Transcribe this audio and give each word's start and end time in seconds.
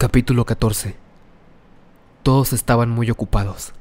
Capítulo 0.00 0.46
14 0.46 0.94
Todos 2.22 2.54
estaban 2.54 2.88
muy 2.88 3.10
ocupados. 3.10 3.74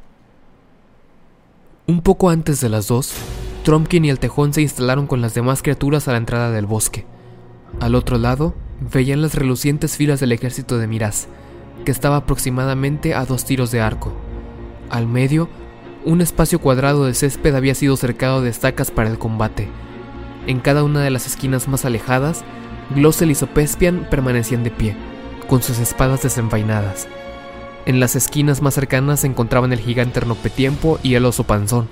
Un 1.88 2.01
poco 2.01 2.29
antes 2.29 2.59
de 2.59 2.67
las 2.67 2.89
dos, 2.89 3.13
Trumpkin 3.63 4.03
y 4.03 4.09
el 4.09 4.19
tejón 4.19 4.53
se 4.53 4.61
instalaron 4.61 5.08
con 5.08 5.21
las 5.21 5.33
demás 5.33 5.61
criaturas 5.61 6.09
a 6.09 6.11
la 6.11 6.17
entrada 6.17 6.51
del 6.51 6.66
bosque. 6.66 7.05
Al 7.79 7.95
otro 7.95 8.18
lado, 8.18 8.54
veían 8.82 9.21
las 9.21 9.34
relucientes 9.34 9.95
filas 9.95 10.20
del 10.20 10.34
ejército 10.34 10.77
de 10.77 10.88
Miraz, 10.88 11.27
que 11.86 11.91
estaba 11.91 12.18
aproximadamente 12.18 13.13
a 13.15 13.23
dos 13.23 13.45
tiros 13.45 13.71
de 13.71 13.79
arco. 13.79 14.11
Al 14.89 15.07
medio, 15.07 15.47
un 16.04 16.20
espacio 16.20 16.59
cuadrado 16.59 17.05
de 17.05 17.13
césped 17.13 17.55
había 17.55 17.75
sido 17.75 17.95
cercado 17.95 18.41
de 18.41 18.49
estacas 18.49 18.91
para 18.91 19.09
el 19.09 19.20
combate. 19.20 19.70
En 20.47 20.59
cada 20.59 20.83
una 20.83 20.99
de 20.99 21.11
las 21.11 21.27
esquinas 21.27 21.70
más 21.70 21.86
alejadas, 21.86 22.43
Glossel 22.93 23.31
y 23.31 23.36
Sopespian 23.36 24.05
permanecían 24.09 24.65
de 24.65 24.71
pie, 24.71 24.97
con 25.50 25.63
sus 25.63 25.79
espadas 25.79 26.21
desenvainadas. 26.21 27.07
En 27.86 28.00
las 28.00 28.15
esquinas 28.15 28.61
más 28.61 28.75
cercanas 28.75 29.21
se 29.21 29.28
encontraban 29.28 29.73
el 29.73 29.79
gigante 29.79 30.19
Ernopetiempo 30.19 31.00
y 31.01 31.15
el 31.15 31.25
oso 31.25 31.43
Panzón, 31.43 31.89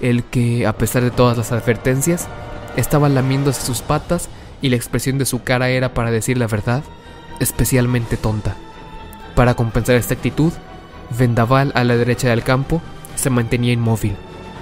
el 0.00 0.24
que, 0.24 0.66
a 0.66 0.72
pesar 0.72 1.04
de 1.04 1.12
todas 1.12 1.38
las 1.38 1.52
advertencias, 1.52 2.26
estaba 2.76 3.08
lamiéndose 3.08 3.64
sus 3.64 3.82
patas 3.82 4.28
y 4.60 4.68
la 4.68 4.76
expresión 4.76 5.16
de 5.16 5.26
su 5.26 5.44
cara 5.44 5.70
era, 5.70 5.94
para 5.94 6.10
decir 6.10 6.38
la 6.38 6.48
verdad, 6.48 6.82
especialmente 7.38 8.16
tonta. 8.16 8.56
Para 9.36 9.54
compensar 9.54 9.94
esta 9.94 10.14
actitud, 10.14 10.52
Vendaval 11.16 11.72
a 11.74 11.84
la 11.84 11.96
derecha 11.96 12.28
del 12.28 12.42
campo 12.42 12.82
se 13.14 13.30
mantenía 13.30 13.72
inmóvil, 13.72 14.16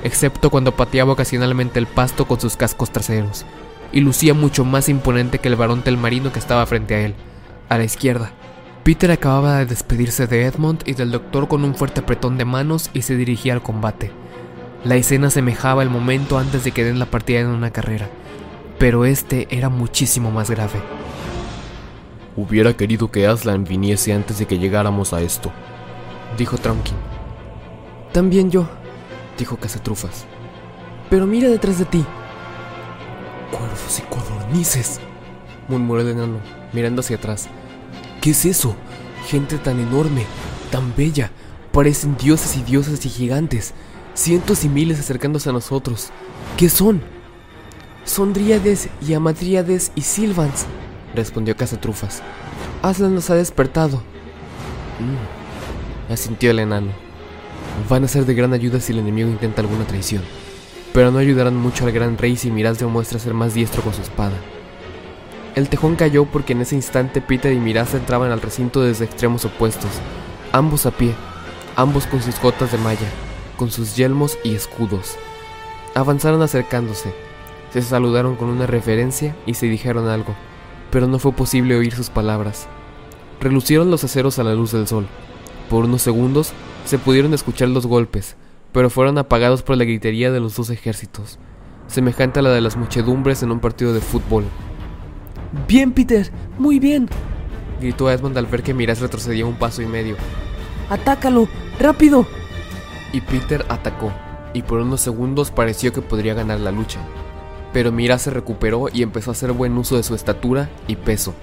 excepto 0.04 0.50
cuando 0.50 0.76
pateaba 0.76 1.12
ocasionalmente 1.12 1.78
el 1.78 1.86
pasto 1.86 2.26
con 2.26 2.38
sus 2.38 2.56
cascos 2.56 2.92
traseros, 2.92 3.46
y 3.92 4.00
lucía 4.00 4.34
mucho 4.34 4.64
más 4.64 4.88
imponente 4.88 5.38
que 5.38 5.48
el 5.48 5.56
varón 5.56 5.82
telmarino 5.82 6.32
que 6.32 6.38
estaba 6.38 6.66
frente 6.66 6.94
a 6.94 7.00
él, 7.00 7.14
a 7.68 7.78
la 7.78 7.84
izquierda. 7.84 8.32
Peter 8.84 9.10
acababa 9.10 9.58
de 9.58 9.66
despedirse 9.66 10.26
de 10.26 10.44
Edmund 10.44 10.82
y 10.86 10.94
del 10.94 11.10
doctor 11.10 11.48
con 11.48 11.64
un 11.64 11.74
fuerte 11.74 12.00
apretón 12.00 12.38
de 12.38 12.44
manos 12.44 12.90
y 12.92 13.02
se 13.02 13.16
dirigía 13.16 13.52
al 13.52 13.62
combate. 13.62 14.12
La 14.84 14.94
escena 14.94 15.30
semejaba 15.30 15.82
el 15.82 15.90
momento 15.90 16.38
antes 16.38 16.62
de 16.62 16.70
que 16.70 16.84
den 16.84 17.00
la 17.00 17.06
partida 17.06 17.40
en 17.40 17.48
una 17.48 17.72
carrera, 17.72 18.08
pero 18.78 19.04
este 19.04 19.48
era 19.50 19.68
muchísimo 19.68 20.30
más 20.30 20.50
grave. 20.50 20.80
Hubiera 22.36 22.76
querido 22.76 23.10
que 23.10 23.26
Aslan 23.26 23.64
viniese 23.64 24.12
antes 24.12 24.38
de 24.38 24.46
que 24.46 24.58
llegáramos 24.58 25.12
a 25.12 25.20
esto, 25.20 25.50
dijo 26.38 26.56
Trumpkin. 26.56 26.94
También 28.12 28.50
yo, 28.50 28.68
dijo 29.36 29.56
Cazatrufas. 29.56 30.26
Pero 31.10 31.26
mira 31.26 31.48
detrás 31.48 31.78
de 31.78 31.86
ti. 31.86 32.04
Cuervos 33.50 33.98
y 33.98 34.02
codornices, 34.02 35.00
murmuró 35.66 36.02
el 36.02 36.08
enano, 36.10 36.38
mirando 36.72 37.00
hacia 37.00 37.16
atrás. 37.16 37.48
¿Qué 38.26 38.32
es 38.32 38.44
eso? 38.44 38.74
Gente 39.28 39.56
tan 39.56 39.78
enorme, 39.78 40.24
tan 40.72 40.92
bella. 40.96 41.30
Parecen 41.70 42.16
dioses 42.16 42.56
y 42.56 42.62
diosas 42.64 43.06
y 43.06 43.08
gigantes. 43.08 43.72
Cientos 44.14 44.64
y 44.64 44.68
miles 44.68 44.98
acercándose 44.98 45.48
a 45.48 45.52
nosotros. 45.52 46.08
¿Qué 46.56 46.68
son? 46.68 47.02
Son 48.04 48.32
dríades 48.32 48.88
y 49.00 49.14
amadríades 49.14 49.92
y 49.94 50.00
silvans, 50.00 50.66
respondió 51.14 51.56
Cazatrufas. 51.56 52.20
Aslan 52.82 53.14
nos 53.14 53.30
ha 53.30 53.36
despertado. 53.36 53.98
Mm, 54.98 56.12
asintió 56.12 56.50
el 56.50 56.58
enano. 56.58 56.90
Van 57.88 58.02
a 58.02 58.08
ser 58.08 58.26
de 58.26 58.34
gran 58.34 58.52
ayuda 58.52 58.80
si 58.80 58.92
el 58.92 58.98
enemigo 58.98 59.28
intenta 59.28 59.60
alguna 59.60 59.86
traición, 59.86 60.24
pero 60.92 61.12
no 61.12 61.18
ayudarán 61.18 61.54
mucho 61.54 61.86
al 61.86 61.92
gran 61.92 62.18
rey 62.18 62.34
si 62.34 62.50
Miraz 62.50 62.80
demuestra 62.80 63.20
ser 63.20 63.34
más 63.34 63.54
diestro 63.54 63.82
con 63.82 63.94
su 63.94 64.02
espada. 64.02 64.34
El 65.56 65.70
tejón 65.70 65.96
cayó 65.96 66.26
porque 66.26 66.52
en 66.52 66.60
ese 66.60 66.74
instante 66.74 67.22
Peter 67.22 67.50
y 67.50 67.58
Miraz 67.58 67.94
entraban 67.94 68.30
al 68.30 68.42
recinto 68.42 68.82
desde 68.82 69.06
extremos 69.06 69.46
opuestos, 69.46 69.90
ambos 70.52 70.84
a 70.84 70.90
pie, 70.90 71.14
ambos 71.76 72.06
con 72.06 72.20
sus 72.20 72.38
gotas 72.38 72.72
de 72.72 72.78
malla, 72.78 73.08
con 73.56 73.70
sus 73.70 73.96
yelmos 73.96 74.36
y 74.44 74.54
escudos. 74.54 75.16
Avanzaron 75.94 76.42
acercándose, 76.42 77.14
se 77.72 77.80
saludaron 77.80 78.36
con 78.36 78.50
una 78.50 78.66
referencia 78.66 79.34
y 79.46 79.54
se 79.54 79.64
dijeron 79.64 80.10
algo, 80.10 80.34
pero 80.90 81.06
no 81.06 81.18
fue 81.18 81.32
posible 81.32 81.74
oír 81.74 81.94
sus 81.94 82.10
palabras. 82.10 82.68
Relucieron 83.40 83.90
los 83.90 84.04
aceros 84.04 84.38
a 84.38 84.44
la 84.44 84.54
luz 84.54 84.72
del 84.72 84.86
sol. 84.86 85.06
Por 85.70 85.86
unos 85.86 86.02
segundos 86.02 86.52
se 86.84 86.98
pudieron 86.98 87.32
escuchar 87.32 87.70
los 87.70 87.86
golpes, 87.86 88.36
pero 88.72 88.90
fueron 88.90 89.16
apagados 89.16 89.62
por 89.62 89.78
la 89.78 89.84
gritería 89.84 90.30
de 90.30 90.40
los 90.40 90.54
dos 90.54 90.68
ejércitos, 90.68 91.38
semejante 91.86 92.40
a 92.40 92.42
la 92.42 92.50
de 92.50 92.60
las 92.60 92.76
muchedumbres 92.76 93.42
en 93.42 93.52
un 93.52 93.60
partido 93.60 93.94
de 93.94 94.02
fútbol. 94.02 94.44
Bien, 95.66 95.92
Peter, 95.92 96.30
muy 96.58 96.78
bien, 96.78 97.08
gritó 97.80 98.10
Edmund 98.10 98.36
al 98.38 98.46
ver 98.46 98.62
que 98.62 98.74
Miraz 98.74 99.00
retrocedía 99.00 99.46
un 99.46 99.56
paso 99.56 99.82
y 99.82 99.86
medio. 99.86 100.16
¡Atácalo! 100.90 101.48
¡Rápido! 101.78 102.26
Y 103.12 103.20
Peter 103.20 103.64
atacó, 103.68 104.12
y 104.52 104.62
por 104.62 104.80
unos 104.80 105.00
segundos 105.00 105.50
pareció 105.50 105.92
que 105.92 106.02
podría 106.02 106.34
ganar 106.34 106.60
la 106.60 106.70
lucha. 106.70 107.00
Pero 107.72 107.92
Miraz 107.92 108.22
se 108.22 108.30
recuperó 108.30 108.86
y 108.92 109.02
empezó 109.02 109.30
a 109.30 109.32
hacer 109.32 109.52
buen 109.52 109.76
uso 109.76 109.96
de 109.96 110.02
su 110.02 110.14
estatura 110.14 110.70
y 110.86 110.96
peso. 110.96 111.34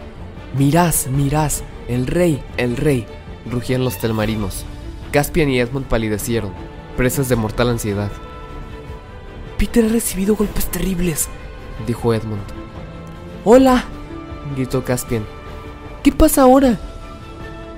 Miraz, 0.58 1.08
Miraz, 1.08 1.64
el 1.88 2.08
rey, 2.08 2.42
el 2.58 2.78
rey, 2.78 3.06
rugían 3.50 3.84
los 3.84 3.98
telmarinos. 3.98 4.66
Caspian 5.12 5.50
y 5.50 5.60
Edmund 5.60 5.88
palidecieron, 5.88 6.52
presas 6.98 7.30
de 7.30 7.36
mortal 7.36 7.70
ansiedad. 7.70 8.12
Peter 9.58 9.86
ha 9.86 9.90
recibido 9.90 10.36
golpes 10.36 10.66
terribles, 10.68 11.28
dijo 11.86 12.14
Edmund. 12.14 12.42
Hola, 13.46 13.84
gritó 14.56 14.84
Caspian. 14.84 15.26
¿Qué 16.04 16.12
pasa 16.12 16.44
ahora? 16.44 16.78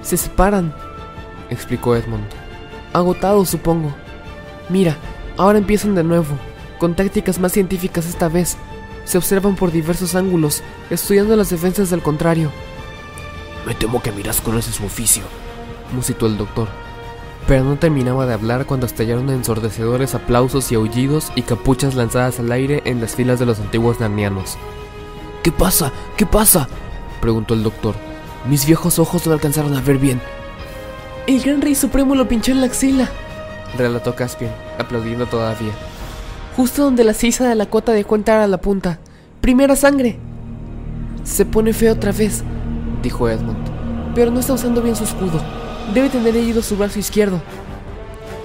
Se 0.02 0.18
separan, 0.18 0.74
explicó 1.50 1.96
Edmund. 1.96 2.26
Agotados, 2.94 3.50
supongo. 3.50 3.94
Mira, 4.70 4.98
ahora 5.38 5.58
empiezan 5.58 5.96
de 5.96 6.04
nuevo, 6.04 6.38
con 6.80 6.96
tácticas 6.96 7.40
más 7.40 7.52
científicas 7.52 8.06
esta 8.08 8.30
vez. 8.30 8.58
Se 9.04 9.18
observan 9.18 9.56
por 9.56 9.72
diversos 9.72 10.16
ángulos, 10.16 10.64
estudiando 10.90 11.36
las 11.36 11.50
defensas 11.50 11.90
del 11.90 12.02
contrario. 12.02 12.52
Me 13.66 13.76
temo 13.76 14.02
que 14.02 14.12
Miraz 14.12 14.42
conoce 14.42 14.72
su 14.72 14.86
oficio, 14.86 15.24
musitó 15.94 16.26
el 16.26 16.38
doctor. 16.38 16.68
Pero 17.48 17.64
no 17.64 17.78
terminaba 17.78 18.26
de 18.26 18.34
hablar 18.34 18.66
cuando 18.66 18.88
estallaron 18.88 19.30
ensordecedores 19.30 20.16
aplausos 20.16 20.72
y 20.72 20.76
aullidos 20.76 21.32
y 21.36 21.44
capuchas 21.44 21.94
lanzadas 21.94 22.40
al 22.40 22.52
aire 22.52 22.82
en 22.86 23.02
las 23.02 23.16
filas 23.16 23.40
de 23.40 23.46
los 23.46 23.60
antiguos 23.60 24.00
narnianos. 24.00 24.58
¿Qué 25.46 25.52
pasa? 25.52 25.92
¿Qué 26.18 26.26
pasa? 26.26 26.68
preguntó 27.22 27.54
el 27.54 27.62
doctor. 27.62 27.94
Mis 28.50 28.66
viejos 28.66 28.98
ojos 28.98 29.28
no 29.28 29.34
alcanzaron 29.34 29.76
a 29.76 29.80
ver 29.80 30.00
bien. 30.00 30.20
El 31.28 31.40
gran 31.40 31.62
rey 31.62 31.76
supremo 31.76 32.16
lo 32.16 32.28
pinchó 32.28 32.52
en 32.52 32.62
la 32.62 32.66
axila, 32.66 33.08
relató 33.78 34.16
Caspian, 34.16 34.52
aplaudiendo 34.80 35.28
todavía. 35.28 35.72
Justo 36.56 36.84
donde 36.84 37.04
la 37.04 37.14
sisa 37.14 37.48
de 37.48 37.54
la 37.54 37.68
cota 37.68 37.92
dejó 37.92 38.16
entrar 38.16 38.40
a 38.40 38.48
la 38.48 38.58
punta. 38.58 38.98
Primera 39.40 39.76
sangre. 39.76 40.18
Se 41.24 41.46
pone 41.46 41.74
feo 41.74 41.94
otra 41.94 42.12
vez, 42.12 42.44
dijo 43.04 43.30
Edmund. 43.30 44.16
Pero 44.16 44.32
no 44.32 44.40
está 44.40 44.54
usando 44.54 44.82
bien 44.82 44.96
su 44.96 45.04
escudo. 45.04 45.40
Debe 45.94 46.10
tener 46.10 46.36
herido 46.36 46.64
su 46.64 46.76
brazo 46.76 46.98
izquierdo. 46.98 47.40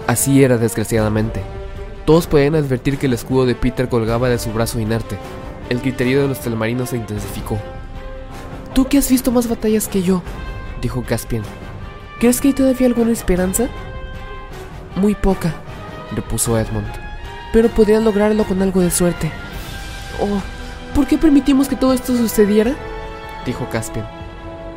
Así 0.06 0.44
era, 0.44 0.58
desgraciadamente. 0.58 1.40
Todos 2.04 2.26
podían 2.26 2.56
advertir 2.56 2.98
que 2.98 3.06
el 3.06 3.14
escudo 3.14 3.46
de 3.46 3.54
Peter 3.54 3.88
colgaba 3.88 4.28
de 4.28 4.38
su 4.38 4.52
brazo 4.52 4.78
inerte. 4.80 5.16
El 5.70 5.80
criterio 5.80 6.22
de 6.22 6.28
los 6.28 6.40
telmarinos 6.40 6.90
se 6.90 6.96
intensificó. 6.96 7.56
Tú 8.74 8.88
que 8.88 8.98
has 8.98 9.08
visto 9.08 9.30
más 9.30 9.48
batallas 9.48 9.86
que 9.86 10.02
yo, 10.02 10.20
dijo 10.82 11.04
Caspian. 11.04 11.44
¿Crees 12.18 12.40
que 12.40 12.48
hay 12.48 12.54
todavía 12.54 12.88
alguna 12.88 13.12
esperanza? 13.12 13.68
Muy 14.96 15.14
poca, 15.14 15.54
repuso 16.12 16.58
Edmund. 16.58 16.88
Pero 17.52 17.68
podrían 17.68 18.04
lograrlo 18.04 18.42
con 18.42 18.60
algo 18.62 18.80
de 18.80 18.90
suerte. 18.90 19.30
Oh, 20.20 20.42
¿por 20.92 21.06
qué 21.06 21.16
permitimos 21.16 21.68
que 21.68 21.76
todo 21.76 21.92
esto 21.92 22.16
sucediera? 22.16 22.74
dijo 23.46 23.68
Caspian. 23.70 24.08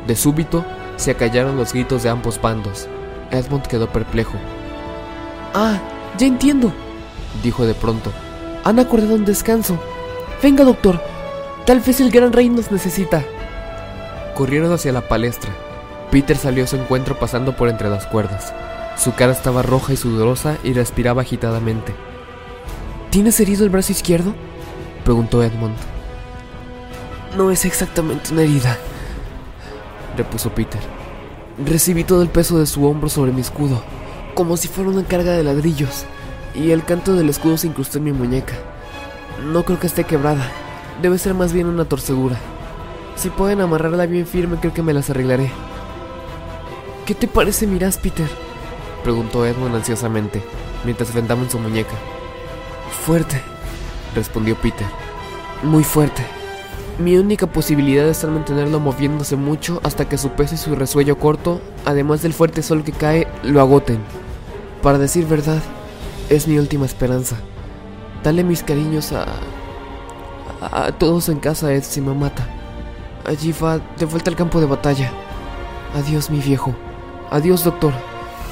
De 0.06 0.14
súbito, 0.14 0.64
se 0.96 1.10
acallaron 1.10 1.56
los 1.56 1.72
gritos 1.72 2.04
de 2.04 2.10
ambos 2.10 2.40
bandos. 2.40 2.88
Edmund 3.32 3.66
quedó 3.66 3.90
perplejo. 3.90 4.38
Ah, 5.54 5.80
ya 6.18 6.28
entiendo, 6.28 6.72
dijo 7.42 7.66
de 7.66 7.74
pronto. 7.74 8.12
Han 8.62 8.78
acordado 8.78 9.16
un 9.16 9.24
descanso. 9.24 9.76
Venga, 10.44 10.62
doctor. 10.62 11.00
Tal 11.64 11.80
vez 11.80 12.00
el 12.00 12.10
gran 12.10 12.30
rey 12.30 12.50
nos 12.50 12.70
necesita. 12.70 13.24
Corrieron 14.34 14.70
hacia 14.74 14.92
la 14.92 15.08
palestra. 15.08 15.50
Peter 16.10 16.36
salió 16.36 16.64
a 16.64 16.66
su 16.66 16.76
encuentro 16.76 17.18
pasando 17.18 17.56
por 17.56 17.70
entre 17.70 17.88
las 17.88 18.04
cuerdas. 18.04 18.52
Su 18.98 19.14
cara 19.14 19.32
estaba 19.32 19.62
roja 19.62 19.94
y 19.94 19.96
sudorosa 19.96 20.58
y 20.62 20.74
respiraba 20.74 21.22
agitadamente. 21.22 21.94
¿Tienes 23.08 23.40
herido 23.40 23.64
el 23.64 23.70
brazo 23.70 23.92
izquierdo? 23.92 24.34
preguntó 25.02 25.42
Edmund. 25.42 25.76
No 27.38 27.50
es 27.50 27.64
exactamente 27.64 28.30
una 28.30 28.42
herida, 28.42 28.76
repuso 30.14 30.50
Peter. 30.50 30.82
Recibí 31.64 32.04
todo 32.04 32.20
el 32.20 32.28
peso 32.28 32.58
de 32.58 32.66
su 32.66 32.84
hombro 32.84 33.08
sobre 33.08 33.32
mi 33.32 33.40
escudo, 33.40 33.82
como 34.34 34.58
si 34.58 34.68
fuera 34.68 34.90
una 34.90 35.04
carga 35.04 35.32
de 35.32 35.42
ladrillos, 35.42 36.04
y 36.54 36.70
el 36.72 36.84
canto 36.84 37.14
del 37.14 37.30
escudo 37.30 37.56
se 37.56 37.66
incrustó 37.66 37.96
en 37.96 38.04
mi 38.04 38.12
muñeca. 38.12 38.73
No 39.44 39.62
creo 39.62 39.78
que 39.78 39.86
esté 39.86 40.04
quebrada, 40.04 40.50
debe 41.02 41.18
ser 41.18 41.34
más 41.34 41.52
bien 41.52 41.66
una 41.66 41.84
torcedura. 41.84 42.38
Si 43.14 43.28
pueden 43.28 43.60
amarrarla 43.60 44.06
bien 44.06 44.26
firme, 44.26 44.56
creo 44.58 44.72
que 44.72 44.82
me 44.82 44.94
las 44.94 45.10
arreglaré. 45.10 45.50
¿Qué 47.04 47.14
te 47.14 47.28
parece 47.28 47.66
Miras, 47.66 47.98
Peter? 47.98 48.26
Preguntó 49.02 49.44
Edmund 49.44 49.74
ansiosamente, 49.74 50.42
mientras 50.84 51.12
vendaba 51.12 51.42
en 51.42 51.50
su 51.50 51.58
muñeca. 51.58 51.92
Fuerte, 53.04 53.42
respondió 54.14 54.56
Peter. 54.56 54.86
Muy 55.62 55.84
fuerte. 55.84 56.24
Mi 56.98 57.18
única 57.18 57.46
posibilidad 57.46 58.08
es 58.08 58.24
mantenerlo 58.24 58.80
moviéndose 58.80 59.36
mucho 59.36 59.78
hasta 59.82 60.08
que 60.08 60.16
su 60.16 60.30
peso 60.30 60.54
y 60.54 60.58
su 60.58 60.74
resuello 60.74 61.18
corto, 61.18 61.60
además 61.84 62.22
del 62.22 62.32
fuerte 62.32 62.62
sol 62.62 62.82
que 62.82 62.92
cae, 62.92 63.28
lo 63.42 63.60
agoten. 63.60 63.98
Para 64.82 64.96
decir 64.96 65.26
verdad, 65.26 65.60
es 66.30 66.48
mi 66.48 66.58
última 66.58 66.86
esperanza. 66.86 67.36
Dale 68.24 68.42
mis 68.42 68.62
cariños 68.62 69.12
a... 69.12 69.26
a, 70.62 70.92
todos 70.92 71.28
en 71.28 71.40
casa, 71.40 71.74
Ed, 71.74 71.82
si 71.82 72.00
me 72.00 72.14
mata. 72.14 72.48
Allí 73.26 73.52
va 73.52 73.78
de 73.98 74.06
vuelta 74.06 74.30
al 74.30 74.36
campo 74.36 74.60
de 74.60 74.66
batalla. 74.66 75.12
Adiós, 75.94 76.30
mi 76.30 76.40
viejo. 76.40 76.74
Adiós, 77.30 77.64
doctor. 77.64 77.92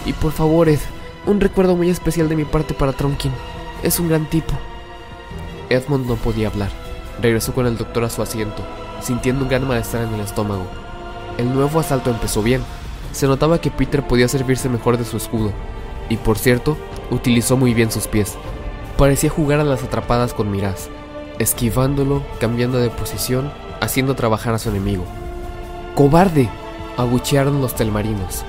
Y 0.05 0.13
por 0.13 0.33
favor, 0.33 0.69
Ed, 0.69 0.79
un 1.25 1.41
recuerdo 1.41 1.75
muy 1.75 1.89
especial 1.89 2.29
de 2.29 2.37
mi 2.37 2.45
parte 2.45 2.75
para 2.75 2.93
Tronkin. 2.93 3.33
Es 3.83 3.99
un 3.99 4.11
gran 4.11 4.29
tipo. 4.29 4.53
Edmund 5.71 6.07
no 6.07 6.17
podía 6.17 6.49
hablar. 6.49 6.69
Regresó 7.23 7.55
con 7.55 7.67
el 7.67 7.79
doctor 7.79 8.05
a 8.05 8.11
su 8.11 8.21
asiento, 8.21 8.63
sintiendo 9.01 9.45
un 9.45 9.49
gran 9.49 9.67
malestar 9.67 10.03
en 10.03 10.13
el 10.13 10.21
estómago. 10.21 10.67
El 11.39 11.55
nuevo 11.55 11.81
asalto 11.81 12.11
empezó 12.11 12.43
bien. 12.43 12.63
Se 13.13 13.27
notaba 13.27 13.59
que 13.59 13.71
Peter 13.71 14.07
podía 14.07 14.29
servirse 14.29 14.69
mejor 14.69 14.99
de 14.99 15.07
su 15.07 15.17
escudo, 15.17 15.51
y 16.11 16.19
por 16.19 16.37
cierto, 16.39 16.77
utilizó 17.11 17.57
muy 17.57 17.73
bien 17.73 17.91
sus 17.91 18.07
pies. 18.07 18.37
Parecía 18.97 19.31
jugar 19.31 19.61
a 19.61 19.65
las 19.65 19.83
atrapadas 19.83 20.35
con 20.35 20.50
miras, 20.50 20.89
esquivándolo, 21.39 22.23
cambiando 22.41 22.79
de 22.79 22.91
posición, 22.91 23.50
haciendo 23.81 24.15
trabajar 24.15 24.55
a 24.55 24.59
su 24.59 24.69
enemigo. 24.69 25.05
¡Cobarde! 25.94 26.49
abuchearon 26.97 27.61
los 27.61 27.75
telmarinos. 27.75 28.44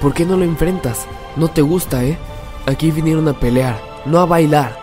¿Por 0.00 0.14
qué 0.14 0.24
no 0.24 0.36
lo 0.36 0.44
enfrentas? 0.44 1.06
No 1.36 1.48
te 1.48 1.62
gusta, 1.62 2.04
¿eh? 2.04 2.18
Aquí 2.66 2.90
vinieron 2.90 3.28
a 3.28 3.38
pelear, 3.38 3.80
no 4.04 4.20
a 4.20 4.26
bailar. 4.26 4.78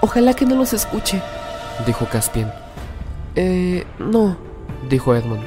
Ojalá 0.00 0.34
que 0.34 0.46
no 0.46 0.56
los 0.56 0.72
escuche, 0.72 1.22
dijo 1.86 2.06
Caspian. 2.06 2.52
Eh, 3.36 3.86
no, 3.98 4.36
dijo 4.88 5.14
Edmund. 5.14 5.46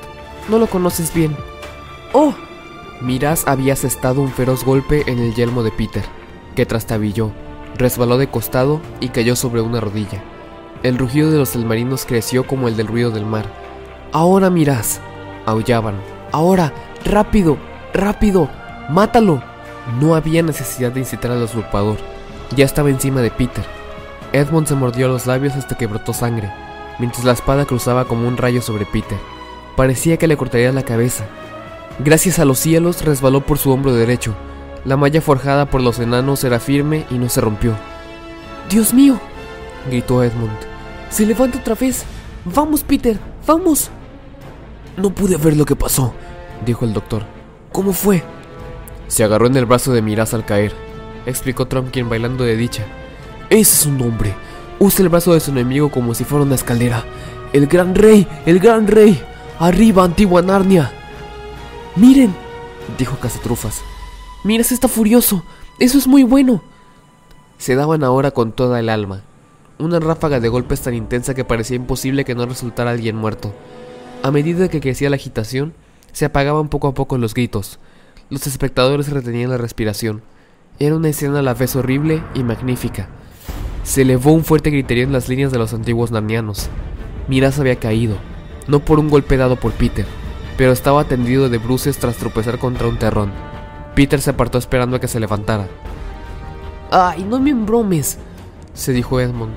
No 0.49 0.57
lo 0.57 0.67
conoces 0.67 1.13
bien. 1.13 1.35
¡Oh! 2.13 2.33
Miras 3.01 3.47
había 3.47 3.73
asestado 3.73 4.21
un 4.21 4.31
feroz 4.31 4.63
golpe 4.63 5.03
en 5.07 5.19
el 5.19 5.33
yelmo 5.33 5.63
de 5.63 5.71
Peter, 5.71 6.03
que 6.55 6.65
trastabilló, 6.65 7.31
resbaló 7.77 8.17
de 8.17 8.27
costado 8.27 8.81
y 8.99 9.09
cayó 9.09 9.35
sobre 9.35 9.61
una 9.61 9.79
rodilla. 9.79 10.23
El 10.83 10.97
rugido 10.97 11.31
de 11.31 11.37
los 11.37 11.49
submarinos 11.49 12.05
creció 12.05 12.45
como 12.45 12.67
el 12.67 12.75
del 12.75 12.87
ruido 12.87 13.11
del 13.11 13.25
mar. 13.25 13.45
Ahora 14.11 14.49
Miras, 14.49 14.99
aullaban. 15.45 15.95
Ahora, 16.31 16.73
rápido, 17.05 17.57
rápido, 17.93 18.49
mátalo. 18.89 19.41
No 19.99 20.15
había 20.15 20.43
necesidad 20.43 20.91
de 20.91 20.99
incitar 21.01 21.31
al 21.31 21.43
usurpador. 21.43 21.97
Ya 22.55 22.65
estaba 22.65 22.89
encima 22.89 23.21
de 23.21 23.31
Peter. 23.31 23.63
Edmund 24.33 24.67
se 24.67 24.75
mordió 24.75 25.07
los 25.07 25.27
labios 25.27 25.53
hasta 25.55 25.77
que 25.77 25.87
brotó 25.87 26.13
sangre, 26.13 26.51
mientras 26.99 27.23
la 27.23 27.33
espada 27.33 27.65
cruzaba 27.65 28.05
como 28.05 28.27
un 28.27 28.37
rayo 28.37 28.61
sobre 28.61 28.85
Peter. 28.85 29.17
Parecía 29.75 30.17
que 30.17 30.27
le 30.27 30.37
cortaría 30.37 30.71
la 30.71 30.83
cabeza. 30.83 31.25
Gracias 31.99 32.39
a 32.39 32.45
los 32.45 32.59
cielos 32.59 33.05
resbaló 33.05 33.41
por 33.41 33.57
su 33.57 33.71
hombro 33.71 33.93
derecho. 33.93 34.33
La 34.85 34.97
malla 34.97 35.21
forjada 35.21 35.65
por 35.65 35.81
los 35.81 35.99
enanos 35.99 36.43
era 36.43 36.59
firme 36.59 37.05
y 37.09 37.15
no 37.15 37.29
se 37.29 37.41
rompió. 37.41 37.75
¡Dios 38.69 38.93
mío! 38.93 39.19
gritó 39.89 40.23
Edmund. 40.23 40.57
¡Se 41.09 41.25
levanta 41.25 41.59
otra 41.59 41.75
vez! 41.75 42.03
¡Vamos, 42.45 42.83
Peter! 42.83 43.17
¡Vamos! 43.47 43.89
No 44.97 45.09
pude 45.09 45.37
ver 45.37 45.55
lo 45.55 45.65
que 45.65 45.75
pasó, 45.75 46.13
dijo 46.65 46.85
el 46.85 46.93
doctor. 46.93 47.23
¿Cómo 47.71 47.93
fue? 47.93 48.23
Se 49.07 49.23
agarró 49.23 49.47
en 49.47 49.55
el 49.55 49.65
brazo 49.65 49.93
de 49.93 50.01
Miraz 50.01 50.33
al 50.33 50.45
caer, 50.45 50.73
explicó 51.25 51.67
Trumpkin 51.67 52.09
bailando 52.09 52.43
de 52.43 52.57
dicha. 52.57 52.83
Ese 53.49 53.61
es 53.61 53.85
un 53.85 54.01
hombre. 54.01 54.33
Usa 54.79 55.03
el 55.03 55.09
brazo 55.09 55.33
de 55.33 55.39
su 55.39 55.51
enemigo 55.51 55.89
como 55.89 56.13
si 56.13 56.23
fuera 56.23 56.43
una 56.43 56.55
escalera. 56.55 57.05
El 57.53 57.67
gran 57.67 57.95
rey, 57.95 58.27
el 58.45 58.59
gran 58.59 58.87
rey. 58.87 59.21
Arriba, 59.59 60.03
antigua 60.03 60.41
Narnia. 60.41 60.91
Miren, 61.95 62.35
dijo 62.97 63.17
Cazatrufas. 63.17 63.81
Mira, 64.43 64.61
está 64.61 64.87
furioso. 64.87 65.43
Eso 65.79 65.97
es 65.97 66.07
muy 66.07 66.23
bueno. 66.23 66.61
Se 67.57 67.75
daban 67.75 68.03
ahora 68.03 68.31
con 68.31 68.51
toda 68.51 68.79
el 68.79 68.89
alma. 68.89 69.23
Una 69.79 69.99
ráfaga 69.99 70.39
de 70.39 70.49
golpes 70.49 70.81
tan 70.81 70.93
intensa 70.93 71.33
que 71.33 71.45
parecía 71.45 71.77
imposible 71.77 72.25
que 72.25 72.35
no 72.35 72.45
resultara 72.45 72.91
alguien 72.91 73.15
muerto. 73.15 73.53
A 74.21 74.31
medida 74.31 74.67
que 74.67 74.81
crecía 74.81 75.09
la 75.09 75.15
agitación, 75.15 75.73
se 76.11 76.25
apagaban 76.25 76.67
poco 76.67 76.87
a 76.87 76.93
poco 76.93 77.17
los 77.17 77.33
gritos. 77.33 77.79
Los 78.29 78.47
espectadores 78.47 79.09
retenían 79.09 79.49
la 79.49 79.57
respiración. 79.57 80.21
Era 80.79 80.95
una 80.95 81.09
escena 81.09 81.39
a 81.39 81.41
la 81.41 81.53
vez 81.53 81.75
horrible 81.75 82.21
y 82.33 82.43
magnífica. 82.43 83.07
Se 83.83 84.03
elevó 84.03 84.31
un 84.31 84.43
fuerte 84.43 84.69
griterío 84.69 85.03
en 85.03 85.13
las 85.13 85.29
líneas 85.29 85.51
de 85.51 85.59
los 85.59 85.73
antiguos 85.73 86.11
narnianos. 86.11 86.69
Miraz 87.27 87.59
había 87.59 87.77
caído, 87.77 88.17
no 88.67 88.79
por 88.79 88.99
un 88.99 89.09
golpe 89.09 89.37
dado 89.37 89.55
por 89.55 89.71
Peter, 89.73 90.05
pero 90.57 90.71
estaba 90.71 91.05
tendido 91.05 91.49
de 91.49 91.57
bruces 91.57 91.97
tras 91.97 92.17
tropezar 92.17 92.59
contra 92.59 92.87
un 92.87 92.97
terrón. 92.97 93.52
Peter 93.95 94.21
se 94.21 94.31
apartó 94.31 94.57
esperando 94.57 94.95
a 94.95 94.99
que 94.99 95.07
se 95.07 95.19
levantara. 95.19 95.67
¡Ay, 96.91 97.23
no 97.23 97.39
me 97.39 97.51
embromes! 97.51 98.17
se 98.73 98.91
dijo 98.91 99.19
Edmund. 99.19 99.55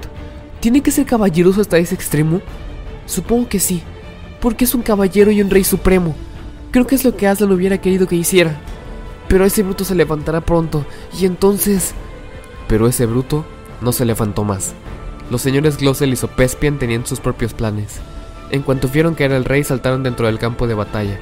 ¿Tiene 0.60 0.82
que 0.82 0.90
ser 0.90 1.06
caballeroso 1.06 1.60
hasta 1.60 1.78
ese 1.78 1.94
extremo? 1.94 2.40
Supongo 3.06 3.48
que 3.48 3.60
sí, 3.60 3.82
porque 4.40 4.64
es 4.64 4.74
un 4.74 4.82
caballero 4.82 5.30
y 5.30 5.40
un 5.40 5.50
rey 5.50 5.64
supremo. 5.64 6.14
Creo 6.70 6.86
que 6.86 6.94
es 6.94 7.04
lo 7.04 7.16
que 7.16 7.26
Aslan 7.26 7.52
hubiera 7.52 7.78
querido 7.78 8.06
que 8.06 8.16
hiciera. 8.16 8.58
Pero 9.28 9.44
ese 9.44 9.62
bruto 9.62 9.84
se 9.84 9.94
levantará 9.94 10.40
pronto, 10.40 10.84
y 11.18 11.26
entonces... 11.26 11.94
Pero 12.68 12.86
ese 12.88 13.06
bruto 13.06 13.44
no 13.80 13.92
se 13.92 14.04
levantó 14.04 14.44
más. 14.44 14.74
Los 15.30 15.42
señores 15.42 15.78
Glossel 15.78 16.12
y 16.12 16.16
Sopespian 16.16 16.78
tenían 16.78 17.06
sus 17.06 17.20
propios 17.20 17.54
planes. 17.54 18.00
En 18.50 18.62
cuanto 18.62 18.88
vieron 18.88 19.14
que 19.14 19.24
era 19.24 19.36
el 19.36 19.44
rey, 19.44 19.64
saltaron 19.64 20.02
dentro 20.02 20.26
del 20.26 20.38
campo 20.38 20.66
de 20.66 20.74
batalla. 20.74 21.18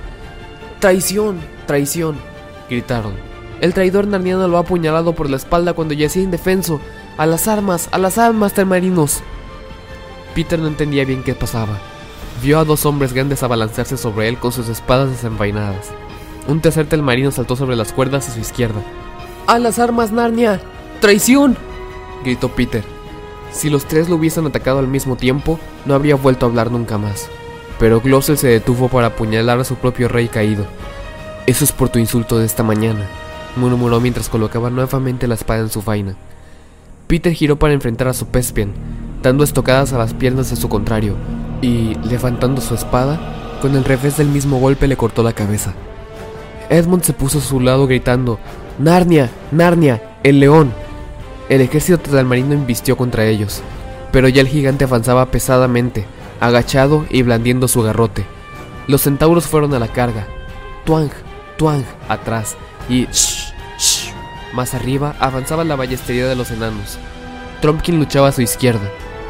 ¡Traición! 0.80 1.38
¡Traición! 1.66 2.33
Gritaron. 2.68 3.14
El 3.60 3.72
traidor 3.74 4.06
narniano 4.06 4.48
lo 4.48 4.56
ha 4.56 4.60
apuñalado 4.60 5.14
por 5.14 5.30
la 5.30 5.36
espalda 5.36 5.72
cuando 5.72 5.94
yacía 5.94 6.22
indefenso. 6.22 6.80
¡A 7.16 7.26
las 7.26 7.48
armas! 7.48 7.88
¡A 7.92 7.98
las 7.98 8.18
armas, 8.18 8.52
termarinos! 8.52 9.22
Peter 10.34 10.58
no 10.58 10.66
entendía 10.66 11.04
bien 11.04 11.22
qué 11.22 11.34
pasaba. 11.34 11.78
Vio 12.42 12.58
a 12.58 12.64
dos 12.64 12.84
hombres 12.84 13.12
grandes 13.12 13.42
abalanzarse 13.42 13.96
sobre 13.96 14.28
él 14.28 14.38
con 14.38 14.52
sus 14.52 14.68
espadas 14.68 15.10
desenvainadas. 15.10 15.92
Un 16.48 16.60
tercer 16.60 16.86
telmarino 16.86 17.30
saltó 17.30 17.56
sobre 17.56 17.76
las 17.76 17.92
cuerdas 17.92 18.28
a 18.28 18.32
su 18.32 18.40
izquierda. 18.40 18.82
¡A 19.46 19.58
las 19.58 19.78
armas, 19.78 20.10
Narnia! 20.10 20.60
¡Traición! 21.00 21.56
gritó 22.24 22.48
Peter. 22.48 22.82
Si 23.52 23.70
los 23.70 23.86
tres 23.86 24.08
lo 24.08 24.16
hubiesen 24.16 24.46
atacado 24.46 24.80
al 24.80 24.88
mismo 24.88 25.16
tiempo, 25.16 25.60
no 25.84 25.94
habría 25.94 26.16
vuelto 26.16 26.44
a 26.44 26.48
hablar 26.48 26.70
nunca 26.70 26.98
más. 26.98 27.28
Pero 27.78 28.00
Glossel 28.00 28.36
se 28.36 28.48
detuvo 28.48 28.88
para 28.88 29.08
apuñalar 29.08 29.60
a 29.60 29.64
su 29.64 29.76
propio 29.76 30.08
rey 30.08 30.28
caído. 30.28 30.66
Eso 31.46 31.64
es 31.64 31.72
por 31.72 31.90
tu 31.90 31.98
insulto 31.98 32.38
de 32.38 32.46
esta 32.46 32.62
mañana, 32.62 33.06
murmuró 33.56 34.00
mientras 34.00 34.30
colocaba 34.30 34.70
nuevamente 34.70 35.28
la 35.28 35.34
espada 35.34 35.60
en 35.60 35.68
su 35.68 35.82
vaina. 35.82 36.16
Peter 37.06 37.34
giró 37.34 37.58
para 37.58 37.74
enfrentar 37.74 38.08
a 38.08 38.14
su 38.14 38.26
Pespian, 38.26 38.72
dando 39.22 39.44
estocadas 39.44 39.92
a 39.92 39.98
las 39.98 40.14
piernas 40.14 40.48
de 40.48 40.56
su 40.56 40.70
contrario, 40.70 41.16
y, 41.60 41.96
levantando 42.04 42.62
su 42.62 42.74
espada, 42.74 43.20
con 43.60 43.76
el 43.76 43.84
revés 43.84 44.16
del 44.16 44.28
mismo 44.28 44.58
golpe 44.58 44.88
le 44.88 44.96
cortó 44.96 45.22
la 45.22 45.34
cabeza. 45.34 45.74
Edmund 46.70 47.02
se 47.02 47.12
puso 47.12 47.38
a 47.38 47.42
su 47.42 47.60
lado 47.60 47.86
gritando, 47.86 48.38
Narnia, 48.78 49.30
Narnia, 49.52 50.18
el 50.22 50.40
león. 50.40 50.72
El 51.50 51.60
ejército 51.60 51.98
talmarino 52.10 52.54
invistió 52.54 52.96
contra 52.96 53.26
ellos, 53.26 53.60
pero 54.12 54.28
ya 54.28 54.40
el 54.40 54.48
gigante 54.48 54.84
avanzaba 54.84 55.26
pesadamente, 55.26 56.06
agachado 56.40 57.04
y 57.10 57.20
blandiendo 57.22 57.68
su 57.68 57.82
garrote. 57.82 58.24
Los 58.86 59.02
centauros 59.02 59.46
fueron 59.46 59.74
a 59.74 59.78
la 59.78 59.88
carga. 59.88 60.26
Tuang, 60.84 61.10
tuang, 61.56 61.84
atrás, 62.08 62.56
y 62.88 63.06
shh, 63.06 63.52
shh, 63.78 64.12
más 64.52 64.74
arriba 64.74 65.14
avanzaba 65.20 65.64
la 65.64 65.76
ballestería 65.76 66.26
de 66.26 66.36
los 66.36 66.50
enanos. 66.50 66.98
Trumpkin 67.60 67.98
luchaba 67.98 68.28
a 68.28 68.32
su 68.32 68.42
izquierda. 68.42 68.88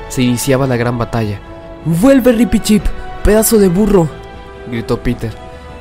Se 0.09 0.23
iniciaba 0.23 0.67
la 0.67 0.77
gran 0.77 0.99
batalla. 0.99 1.41
¡Vuelve, 1.85 2.33
Rippy 2.33 2.61
Chip! 2.61 2.85
¡Pedazo 3.23 3.59
de 3.59 3.69
burro! 3.69 4.09
gritó 4.71 5.01
Peter. 5.01 5.33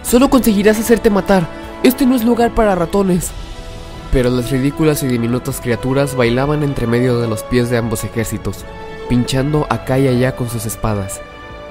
Solo 0.03 0.29
conseguirás 0.29 0.79
hacerte 0.79 1.09
matar. 1.09 1.47
Este 1.83 2.05
no 2.05 2.15
es 2.15 2.23
lugar 2.23 2.53
para 2.53 2.75
ratones 2.75 3.31
pero 4.13 4.29
las 4.29 4.51
ridículas 4.51 5.01
y 5.01 5.07
diminutas 5.07 5.59
criaturas 5.59 6.15
bailaban 6.15 6.61
entre 6.61 6.85
medio 6.85 7.19
de 7.19 7.27
los 7.27 7.41
pies 7.41 7.71
de 7.71 7.77
ambos 7.77 8.03
ejércitos, 8.03 8.63
pinchando 9.09 9.65
acá 9.71 9.97
y 9.97 10.07
allá 10.07 10.35
con 10.35 10.49
sus 10.49 10.67
espadas. 10.67 11.19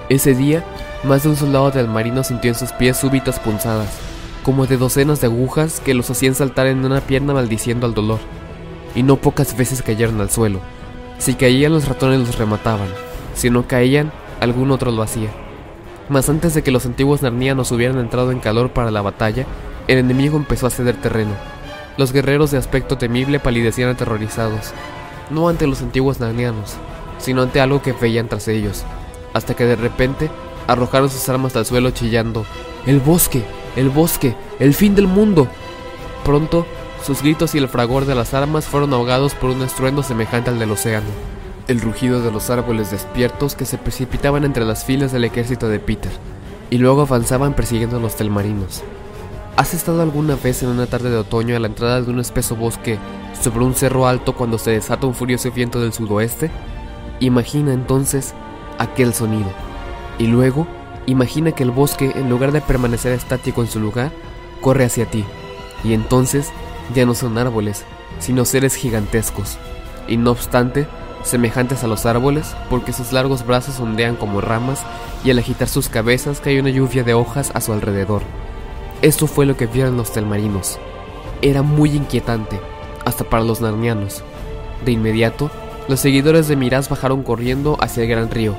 Ese 0.08 0.34
día, 0.34 0.64
más 1.04 1.22
de 1.22 1.28
un 1.28 1.36
soldado 1.36 1.70
del 1.70 1.86
marino 1.86 2.24
sintió 2.24 2.50
en 2.50 2.56
sus 2.56 2.72
pies 2.72 2.96
súbitas 2.96 3.38
punzadas, 3.38 3.88
como 4.42 4.66
de 4.66 4.76
docenas 4.76 5.20
de 5.20 5.28
agujas 5.28 5.80
que 5.80 5.94
los 5.94 6.10
hacían 6.10 6.34
saltar 6.34 6.66
en 6.66 6.84
una 6.84 7.00
pierna 7.00 7.34
maldiciendo 7.34 7.86
al 7.86 7.94
dolor, 7.94 8.18
y 8.94 9.02
no 9.02 9.16
pocas 9.16 9.56
veces 9.56 9.82
cayeron 9.82 10.20
al 10.20 10.30
suelo. 10.30 10.60
Si 11.18 11.34
caían 11.34 11.72
los 11.72 11.88
ratones 11.88 12.20
los 12.20 12.38
remataban, 12.38 12.88
si 13.34 13.50
no 13.50 13.66
caían, 13.66 14.12
algún 14.40 14.70
otro 14.70 14.90
lo 14.90 15.02
hacía. 15.02 15.30
Mas 16.08 16.28
antes 16.28 16.54
de 16.54 16.62
que 16.62 16.72
los 16.72 16.84
antiguos 16.84 17.22
narnianos 17.22 17.70
hubieran 17.70 17.98
entrado 17.98 18.32
en 18.32 18.40
calor 18.40 18.70
para 18.70 18.90
la 18.90 19.02
batalla, 19.02 19.46
el 19.88 19.98
enemigo 19.98 20.36
empezó 20.36 20.66
a 20.66 20.70
ceder 20.70 20.96
terreno. 20.96 21.32
Los 21.96 22.12
guerreros 22.12 22.50
de 22.50 22.58
aspecto 22.58 22.98
temible 22.98 23.38
palidecían 23.38 23.90
aterrorizados, 23.90 24.72
no 25.30 25.48
ante 25.48 25.66
los 25.66 25.80
antiguos 25.82 26.20
narnianos, 26.20 26.74
sino 27.18 27.42
ante 27.42 27.60
algo 27.60 27.82
que 27.82 27.92
veían 27.92 28.28
tras 28.28 28.48
ellos, 28.48 28.84
hasta 29.32 29.54
que 29.54 29.64
de 29.64 29.76
repente 29.76 30.30
arrojaron 30.66 31.08
sus 31.08 31.28
armas 31.28 31.54
al 31.56 31.66
suelo 31.66 31.90
chillando, 31.90 32.44
¡El 32.86 33.00
bosque! 33.00 33.44
¡El 33.76 33.88
bosque! 33.88 34.34
¡El 34.58 34.74
fin 34.74 34.94
del 34.94 35.06
mundo! 35.06 35.48
Pronto, 36.24 36.66
sus 37.04 37.22
gritos 37.22 37.54
y 37.54 37.58
el 37.58 37.68
fragor 37.68 38.04
de 38.04 38.14
las 38.14 38.34
armas 38.34 38.66
fueron 38.66 38.92
ahogados 38.92 39.34
por 39.34 39.50
un 39.50 39.62
estruendo 39.62 40.02
semejante 40.02 40.50
al 40.50 40.58
del 40.58 40.70
océano, 40.70 41.08
el 41.68 41.80
rugido 41.80 42.20
de 42.20 42.30
los 42.30 42.50
árboles 42.50 42.90
despiertos 42.90 43.54
que 43.54 43.64
se 43.64 43.78
precipitaban 43.78 44.44
entre 44.44 44.64
las 44.64 44.84
filas 44.84 45.10
del 45.10 45.24
ejército 45.24 45.68
de 45.68 45.80
Peter, 45.80 46.12
y 46.70 46.78
luego 46.78 47.02
avanzaban 47.02 47.54
persiguiendo 47.54 47.96
a 47.96 48.00
los 48.00 48.14
telmarinos. 48.14 48.82
¿Has 49.56 49.74
estado 49.74 50.00
alguna 50.00 50.36
vez 50.36 50.62
en 50.62 50.70
una 50.70 50.86
tarde 50.86 51.10
de 51.10 51.18
otoño 51.18 51.56
a 51.56 51.58
la 51.58 51.66
entrada 51.66 52.00
de 52.00 52.10
un 52.10 52.20
espeso 52.20 52.56
bosque 52.56 52.98
sobre 53.40 53.64
un 53.64 53.74
cerro 53.74 54.06
alto 54.06 54.34
cuando 54.34 54.58
se 54.58 54.70
desata 54.70 55.06
un 55.06 55.14
furioso 55.14 55.50
viento 55.50 55.80
del 55.80 55.92
sudoeste? 55.92 56.50
Imagina 57.20 57.72
entonces 57.72 58.34
aquel 58.78 59.12
sonido. 59.12 59.50
Y 60.18 60.26
luego, 60.26 60.66
imagina 61.06 61.52
que 61.52 61.62
el 61.62 61.70
bosque, 61.70 62.12
en 62.14 62.28
lugar 62.28 62.52
de 62.52 62.60
permanecer 62.60 63.12
estático 63.12 63.62
en 63.62 63.68
su 63.68 63.80
lugar, 63.80 64.12
corre 64.60 64.84
hacia 64.84 65.06
ti. 65.06 65.24
Y 65.84 65.94
entonces 65.94 66.50
ya 66.94 67.06
no 67.06 67.14
son 67.14 67.38
árboles, 67.38 67.84
sino 68.18 68.44
seres 68.44 68.74
gigantescos. 68.74 69.58
Y 70.08 70.16
no 70.16 70.30
obstante, 70.30 70.86
semejantes 71.22 71.84
a 71.84 71.86
los 71.86 72.06
árboles, 72.06 72.54
porque 72.70 72.92
sus 72.92 73.12
largos 73.12 73.46
brazos 73.46 73.80
ondean 73.80 74.16
como 74.16 74.40
ramas 74.40 74.82
y 75.24 75.30
al 75.30 75.38
agitar 75.38 75.68
sus 75.68 75.88
cabezas 75.88 76.40
cae 76.40 76.60
una 76.60 76.70
lluvia 76.70 77.04
de 77.04 77.14
hojas 77.14 77.50
a 77.54 77.60
su 77.60 77.72
alrededor. 77.72 78.22
Esto 79.02 79.26
fue 79.26 79.46
lo 79.46 79.56
que 79.56 79.66
vieron 79.66 79.96
los 79.96 80.12
telmarinos. 80.12 80.78
Era 81.40 81.62
muy 81.62 81.90
inquietante, 81.90 82.60
hasta 83.04 83.24
para 83.24 83.44
los 83.44 83.60
narnianos. 83.60 84.22
De 84.84 84.92
inmediato, 84.92 85.50
los 85.88 86.00
seguidores 86.00 86.48
de 86.48 86.56
Miraz 86.56 86.88
bajaron 86.88 87.22
corriendo 87.22 87.76
hacia 87.80 88.04
el 88.04 88.08
gran 88.08 88.30
río, 88.30 88.54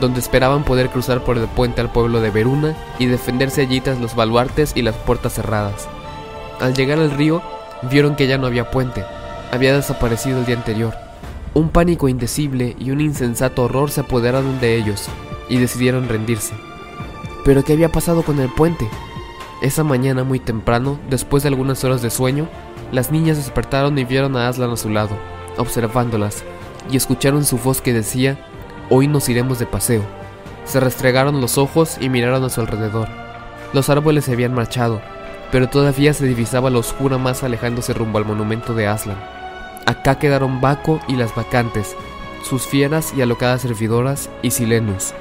donde 0.00 0.20
esperaban 0.20 0.64
poder 0.64 0.90
cruzar 0.90 1.24
por 1.24 1.38
el 1.38 1.46
puente 1.46 1.80
al 1.80 1.90
pueblo 1.90 2.20
de 2.20 2.30
Veruna 2.30 2.76
y 2.98 3.06
defenderse 3.06 3.62
allí 3.62 3.80
tras 3.80 3.98
los 4.00 4.14
baluartes 4.14 4.72
y 4.74 4.82
las 4.82 4.94
puertas 4.94 5.34
cerradas. 5.34 5.88
Al 6.60 6.74
llegar 6.74 6.98
al 6.98 7.10
río, 7.10 7.42
vieron 7.82 8.16
que 8.16 8.26
ya 8.26 8.38
no 8.38 8.46
había 8.46 8.70
puente, 8.70 9.04
había 9.52 9.74
desaparecido 9.74 10.40
el 10.40 10.46
día 10.46 10.56
anterior. 10.56 10.94
Un 11.54 11.70
pánico 11.70 12.08
indecible 12.08 12.76
y 12.78 12.90
un 12.90 13.00
insensato 13.00 13.64
horror 13.64 13.90
se 13.90 14.00
apoderaron 14.00 14.60
de 14.60 14.76
ellos 14.76 15.08
y 15.48 15.58
decidieron 15.58 16.08
rendirse. 16.08 16.54
¿Pero 17.44 17.64
qué 17.64 17.72
había 17.72 17.90
pasado 17.90 18.22
con 18.22 18.40
el 18.40 18.48
puente? 18.48 18.88
Esa 19.62 19.84
mañana 19.84 20.24
muy 20.24 20.38
temprano, 20.38 20.98
después 21.08 21.42
de 21.42 21.48
algunas 21.48 21.82
horas 21.84 22.02
de 22.02 22.10
sueño, 22.10 22.48
las 22.92 23.10
niñas 23.10 23.38
despertaron 23.38 23.96
y 23.98 24.04
vieron 24.04 24.36
a 24.36 24.48
Aslan 24.48 24.70
a 24.70 24.76
su 24.76 24.90
lado, 24.90 25.16
observándolas, 25.56 26.44
y 26.90 26.96
escucharon 26.96 27.44
su 27.44 27.56
voz 27.58 27.80
que 27.80 27.92
decía, 27.92 28.38
hoy 28.90 29.08
nos 29.08 29.28
iremos 29.28 29.58
de 29.58 29.66
paseo. 29.66 30.02
Se 30.64 30.80
restregaron 30.80 31.40
los 31.40 31.58
ojos 31.58 31.96
y 32.00 32.08
miraron 32.08 32.44
a 32.44 32.50
su 32.50 32.60
alrededor. 32.60 33.08
Los 33.72 33.90
árboles 33.90 34.24
se 34.24 34.32
habían 34.32 34.54
marchado, 34.54 35.00
pero 35.52 35.68
todavía 35.68 36.12
se 36.12 36.26
divisaba 36.26 36.70
la 36.70 36.78
oscura 36.78 37.18
masa 37.18 37.46
alejándose 37.46 37.92
rumbo 37.92 38.18
al 38.18 38.24
monumento 38.24 38.74
de 38.74 38.86
Aslan. 38.86 39.18
Acá 39.86 40.18
quedaron 40.18 40.60
Baco 40.60 41.00
y 41.08 41.16
las 41.16 41.34
vacantes, 41.34 41.94
sus 42.42 42.66
fieras 42.66 43.12
y 43.16 43.22
alocadas 43.22 43.62
servidoras 43.62 44.30
y 44.42 44.50
Silenus. 44.50 45.14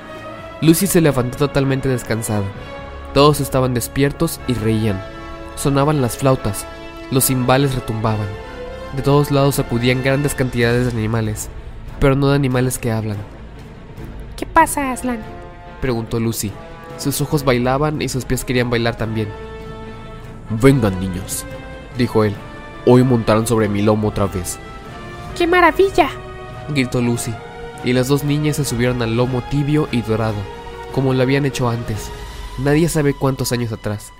Lucy 0.61 0.87
se 0.87 1.01
levantó 1.01 1.37
totalmente 1.37 1.89
descansada. 1.89 2.45
Todos 3.13 3.39
estaban 3.39 3.73
despiertos 3.73 4.39
y 4.47 4.53
reían. 4.53 5.03
Sonaban 5.55 6.01
las 6.01 6.17
flautas, 6.17 6.65
los 7.11 7.25
cimbales 7.25 7.75
retumbaban. 7.75 8.27
De 8.95 9.01
todos 9.01 9.31
lados 9.31 9.59
acudían 9.59 10.03
grandes 10.03 10.35
cantidades 10.35 10.85
de 10.85 10.97
animales, 10.97 11.49
pero 11.99 12.15
no 12.15 12.29
de 12.29 12.35
animales 12.35 12.77
que 12.77 12.91
hablan. 12.91 13.17
¿Qué 14.55 14.61
pasa, 14.61 14.93
Aslan? 14.93 15.19
preguntó 15.81 16.17
Lucy. 16.17 16.49
Sus 16.97 17.19
ojos 17.19 17.43
bailaban 17.43 18.01
y 18.01 18.07
sus 18.07 18.23
pies 18.23 18.45
querían 18.45 18.69
bailar 18.69 18.95
también. 18.95 19.27
Vengan, 20.49 20.97
niños, 20.97 21.43
dijo 21.97 22.23
él. 22.23 22.33
Hoy 22.85 23.03
montarán 23.03 23.45
sobre 23.45 23.67
mi 23.67 23.81
lomo 23.81 24.07
otra 24.07 24.27
vez. 24.27 24.57
¡Qué 25.37 25.45
maravilla! 25.45 26.09
gritó 26.69 27.01
Lucy, 27.01 27.33
y 27.83 27.91
las 27.91 28.07
dos 28.07 28.23
niñas 28.23 28.55
se 28.55 28.63
subieron 28.63 29.01
al 29.01 29.17
lomo 29.17 29.41
tibio 29.41 29.89
y 29.91 30.01
dorado, 30.03 30.37
como 30.93 31.13
lo 31.13 31.21
habían 31.21 31.45
hecho 31.45 31.67
antes. 31.67 32.09
Nadie 32.57 32.87
sabe 32.87 33.13
cuántos 33.13 33.51
años 33.51 33.73
atrás. 33.73 34.13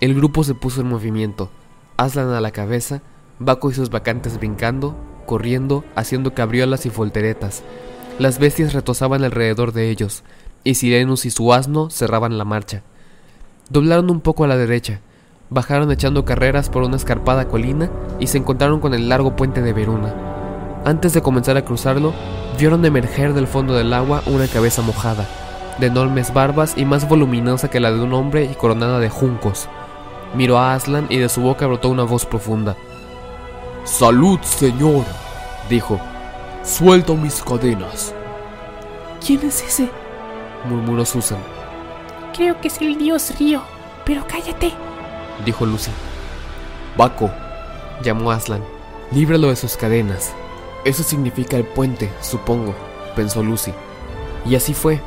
El 0.00 0.14
grupo 0.14 0.42
se 0.42 0.54
puso 0.54 0.80
en 0.80 0.88
movimiento, 0.88 1.50
Aslan 1.98 2.30
a 2.30 2.40
la 2.40 2.50
cabeza, 2.50 3.02
Baco 3.38 3.70
y 3.70 3.74
sus 3.74 3.90
vacantes 3.90 4.38
brincando, 4.38 4.96
corriendo, 5.26 5.84
haciendo 5.96 6.32
cabriolas 6.32 6.86
y 6.86 6.88
volteretas. 6.88 7.62
Las 8.18 8.38
bestias 8.38 8.72
retozaban 8.72 9.24
alrededor 9.24 9.72
de 9.72 9.90
ellos, 9.90 10.22
y 10.64 10.74
Sirenus 10.74 11.26
y 11.26 11.30
su 11.30 11.52
asno 11.52 11.90
cerraban 11.90 12.38
la 12.38 12.46
marcha. 12.46 12.82
Doblaron 13.68 14.10
un 14.10 14.20
poco 14.20 14.44
a 14.44 14.46
la 14.46 14.56
derecha, 14.56 15.00
bajaron 15.50 15.92
echando 15.92 16.24
carreras 16.24 16.70
por 16.70 16.82
una 16.82 16.96
escarpada 16.96 17.46
colina 17.46 17.90
y 18.18 18.28
se 18.28 18.38
encontraron 18.38 18.80
con 18.80 18.94
el 18.94 19.10
largo 19.10 19.36
puente 19.36 19.60
de 19.60 19.74
Veruna. 19.74 20.14
Antes 20.86 21.12
de 21.12 21.20
comenzar 21.20 21.58
a 21.58 21.64
cruzarlo, 21.64 22.14
vieron 22.58 22.84
emerger 22.86 23.34
del 23.34 23.46
fondo 23.46 23.74
del 23.74 23.92
agua 23.92 24.22
una 24.26 24.48
cabeza 24.48 24.80
mojada, 24.80 25.26
de 25.78 25.88
enormes 25.88 26.32
barbas 26.32 26.72
y 26.76 26.86
más 26.86 27.06
voluminosa 27.06 27.68
que 27.68 27.80
la 27.80 27.92
de 27.92 28.00
un 28.00 28.14
hombre 28.14 28.44
y 28.44 28.54
coronada 28.54 28.98
de 28.98 29.10
juncos. 29.10 29.68
Miró 30.34 30.58
a 30.58 30.74
Aslan 30.74 31.06
y 31.10 31.18
de 31.18 31.28
su 31.28 31.42
boca 31.42 31.66
brotó 31.66 31.90
una 31.90 32.04
voz 32.04 32.24
profunda. 32.24 32.76
Salud, 33.84 34.38
señor, 34.40 35.04
dijo. 35.68 36.00
Suelto 36.66 37.14
mis 37.14 37.40
cadenas. 37.44 38.12
¿Quién 39.24 39.46
es 39.46 39.62
ese? 39.62 39.88
murmuró 40.68 41.04
Susan. 41.04 41.38
Creo 42.34 42.60
que 42.60 42.66
es 42.66 42.82
el 42.82 42.98
dios 42.98 43.38
Río, 43.38 43.62
pero 44.04 44.26
cállate, 44.26 44.72
dijo 45.44 45.64
Lucy. 45.64 45.92
Baco, 46.96 47.30
llamó 48.02 48.32
Aslan. 48.32 48.64
Líbralo 49.12 49.50
de 49.50 49.54
sus 49.54 49.76
cadenas. 49.76 50.32
Eso 50.84 51.04
significa 51.04 51.56
el 51.56 51.64
puente, 51.64 52.10
supongo, 52.20 52.74
pensó 53.14 53.44
Lucy. 53.44 53.72
Y 54.44 54.56
así 54.56 54.74
fue. 54.74 55.00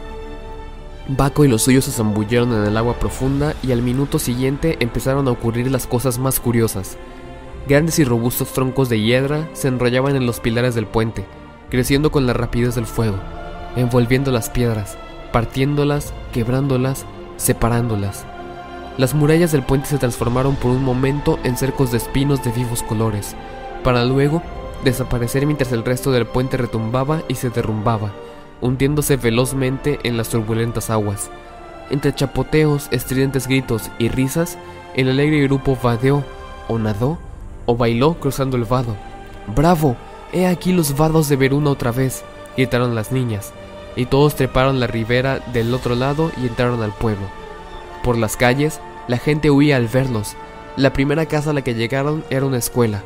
Baco 1.09 1.43
y 1.43 1.49
los 1.49 1.63
suyos 1.63 1.83
se 1.83 1.91
zambulleron 1.91 2.53
en 2.53 2.67
el 2.67 2.77
agua 2.77 2.93
profunda 2.93 3.53
y 3.63 3.73
al 3.73 3.81
minuto 3.81 4.17
siguiente 4.17 4.77
empezaron 4.79 5.27
a 5.27 5.31
ocurrir 5.31 5.69
las 5.69 5.87
cosas 5.87 6.19
más 6.19 6.39
curiosas. 6.39 6.97
Grandes 7.67 7.99
y 7.99 8.05
robustos 8.05 8.53
troncos 8.53 8.87
de 8.87 9.01
hiedra 9.01 9.49
se 9.51 9.67
enrollaban 9.67 10.15
en 10.15 10.25
los 10.25 10.39
pilares 10.39 10.73
del 10.73 10.87
puente, 10.87 11.25
creciendo 11.69 12.11
con 12.11 12.25
la 12.25 12.33
rapidez 12.33 12.75
del 12.75 12.85
fuego, 12.85 13.17
envolviendo 13.75 14.31
las 14.31 14.49
piedras, 14.49 14.97
partiéndolas, 15.31 16.13
quebrándolas, 16.31 17.05
separándolas. 17.37 18.25
Las 18.97 19.13
murallas 19.13 19.51
del 19.51 19.63
puente 19.63 19.87
se 19.87 19.97
transformaron 19.97 20.55
por 20.55 20.71
un 20.71 20.83
momento 20.83 21.39
en 21.43 21.57
cercos 21.57 21.91
de 21.91 21.97
espinos 21.97 22.43
de 22.43 22.51
vivos 22.51 22.83
colores, 22.83 23.35
para 23.83 24.03
luego 24.03 24.41
desaparecer 24.83 25.45
mientras 25.45 25.71
el 25.71 25.85
resto 25.85 26.11
del 26.11 26.25
puente 26.25 26.57
retumbaba 26.57 27.21
y 27.27 27.35
se 27.35 27.49
derrumbaba, 27.49 28.11
hundiéndose 28.61 29.15
velozmente 29.15 29.99
en 30.03 30.17
las 30.17 30.29
turbulentas 30.29 30.89
aguas. 30.89 31.29
Entre 31.89 32.13
chapoteos, 32.13 32.87
estridentes 32.91 33.47
gritos 33.47 33.89
y 33.99 34.09
risas, 34.09 34.57
el 34.95 35.09
alegre 35.09 35.43
grupo 35.43 35.77
vadeó, 35.81 36.23
o 36.67 36.77
nadó, 36.77 37.17
o 37.65 37.75
bailó 37.75 38.15
cruzando 38.15 38.57
el 38.57 38.65
vado. 38.65 38.95
¡Bravo! 39.55 39.95
¡He 40.31 40.45
aquí 40.45 40.73
los 40.73 40.95
vados 40.95 41.27
de 41.27 41.35
Veruna 41.35 41.71
otra 41.71 41.91
vez! 41.91 42.23
gritaron 42.55 42.93
las 42.93 43.11
niñas, 43.11 43.51
y 43.95 44.05
todos 44.05 44.35
treparon 44.35 44.79
la 44.79 44.85
ribera 44.85 45.39
del 45.53 45.73
otro 45.73 45.95
lado 45.95 46.31
y 46.37 46.45
entraron 46.45 46.83
al 46.83 46.91
pueblo. 46.91 47.25
Por 48.03 48.17
las 48.17 48.37
calles, 48.37 48.79
la 49.07 49.17
gente 49.17 49.49
huía 49.49 49.77
al 49.77 49.87
verlos. 49.87 50.35
La 50.77 50.93
primera 50.93 51.25
casa 51.25 51.49
a 51.49 51.53
la 51.53 51.63
que 51.63 51.73
llegaron 51.73 52.23
era 52.29 52.45
una 52.45 52.57
escuela, 52.57 53.01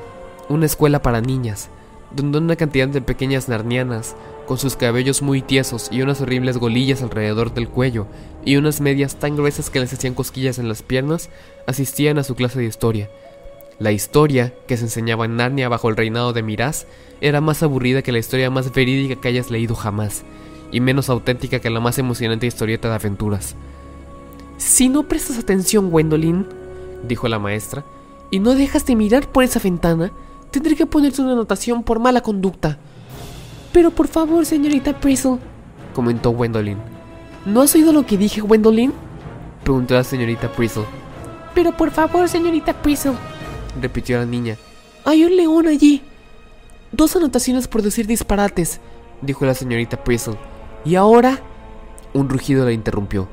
una 0.49 0.65
escuela 0.65 1.01
para 1.01 1.21
niñas, 1.21 1.69
donde 2.11 2.39
una 2.39 2.57
cantidad 2.57 2.89
de 2.89 3.01
pequeñas 3.01 3.47
narnianas, 3.47 4.15
con 4.45 4.57
sus 4.57 4.75
cabellos 4.75 5.21
muy 5.21 5.41
tiesos 5.41 5.87
y 5.91 6.01
unas 6.01 6.19
horribles 6.19 6.57
golillas 6.57 7.01
alrededor 7.01 7.53
del 7.53 7.69
cuello, 7.69 8.07
y 8.43 8.57
unas 8.57 8.81
medias 8.81 9.15
tan 9.15 9.37
gruesas 9.37 9.69
que 9.69 9.79
les 9.79 9.93
hacían 9.93 10.13
cosquillas 10.13 10.59
en 10.59 10.67
las 10.67 10.81
piernas, 10.81 11.29
asistían 11.67 12.17
a 12.17 12.23
su 12.23 12.35
clase 12.35 12.59
de 12.59 12.65
historia. 12.65 13.09
La 13.79 13.91
historia, 13.91 14.53
que 14.67 14.77
se 14.77 14.83
enseñaba 14.83 15.25
en 15.25 15.37
Narnia 15.37 15.69
bajo 15.69 15.89
el 15.89 15.97
reinado 15.97 16.31
de 16.33 16.43
Miraz, 16.43 16.85
era 17.21 17.41
más 17.41 17.63
aburrida 17.63 18.01
que 18.01 18.11
la 18.11 18.19
historia 18.19 18.49
más 18.49 18.71
verídica 18.71 19.19
que 19.19 19.27
hayas 19.27 19.49
leído 19.49 19.75
jamás, 19.75 20.23
y 20.71 20.79
menos 20.79 21.09
auténtica 21.09 21.59
que 21.59 21.69
la 21.69 21.79
más 21.79 21.97
emocionante 21.97 22.45
historieta 22.45 22.89
de 22.89 22.95
aventuras. 22.95 23.55
Si 24.57 24.89
no 24.89 25.03
prestas 25.03 25.39
atención, 25.39 25.89
Gwendolyn, 25.89 26.45
dijo 27.07 27.27
la 27.27 27.39
maestra, 27.39 27.83
y 28.29 28.39
no 28.39 28.55
dejas 28.55 28.85
de 28.85 28.95
mirar 28.95 29.27
por 29.27 29.43
esa 29.43 29.59
ventana, 29.59 30.11
tendré 30.51 30.75
que 30.75 30.85
ponerte 30.85 31.21
una 31.21 31.33
anotación 31.33 31.83
por 31.83 31.99
mala 31.99 32.21
conducta. 32.21 32.77
Pero 33.71 33.91
por 33.91 34.07
favor, 34.07 34.45
señorita 34.45 34.99
Priestle, 34.99 35.39
comentó 35.93 36.31
Gwendolyn. 36.31 36.77
¿No 37.45 37.61
has 37.61 37.73
oído 37.75 37.91
lo 37.91 38.05
que 38.05 38.17
dije, 38.17 38.41
Gwendolyn? 38.41 38.93
preguntó 39.63 39.95
la 39.95 40.03
señorita 40.03 40.51
Priestle. 40.51 40.85
Pero 41.55 41.75
por 41.75 41.91
favor, 41.91 42.29
señorita 42.29 42.73
Priestle, 42.73 43.13
repitió 43.81 44.17
la 44.17 44.25
niña. 44.25 44.57
Hay 45.05 45.23
un 45.25 45.35
león 45.35 45.67
allí. 45.67 46.01
Dos 46.91 47.15
anotaciones 47.15 47.67
por 47.67 47.81
decir 47.81 48.07
disparates, 48.07 48.79
dijo 49.21 49.45
la 49.45 49.53
señorita 49.53 50.03
Priestle. 50.03 50.37
¿Y 50.85 50.95
ahora? 50.95 51.39
Un 52.13 52.29
rugido 52.29 52.65
la 52.65 52.71
interrumpió. 52.71 53.27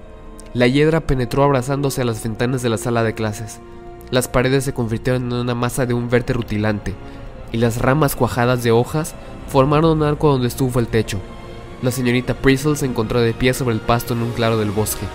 La 0.54 0.66
hiedra 0.66 1.00
penetró 1.00 1.44
abrazándose 1.44 2.00
a 2.00 2.04
las 2.04 2.22
ventanas 2.22 2.62
de 2.62 2.70
la 2.70 2.78
sala 2.78 3.02
de 3.02 3.14
clases. 3.14 3.60
Las 4.10 4.26
paredes 4.26 4.64
se 4.64 4.74
convirtieron 4.74 5.26
en 5.26 5.32
una 5.32 5.54
masa 5.54 5.86
de 5.86 5.94
un 5.94 6.08
verde 6.08 6.32
rutilante, 6.32 6.94
y 7.52 7.58
las 7.58 7.78
ramas 7.78 8.16
cuajadas 8.16 8.62
de 8.62 8.72
hojas 8.72 9.14
formaron 9.48 9.98
un 9.98 10.02
arco 10.02 10.32
donde 10.32 10.48
estuvo 10.48 10.80
el 10.80 10.88
techo. 10.88 11.18
La 11.82 11.90
señorita 11.90 12.34
Priestle 12.34 12.76
se 12.76 12.86
encontró 12.86 13.20
de 13.20 13.32
pie 13.32 13.54
sobre 13.54 13.74
el 13.74 13.80
pasto 13.80 14.14
en 14.14 14.22
un 14.22 14.32
claro 14.32 14.58
del 14.58 14.70
bosque. 14.70 15.06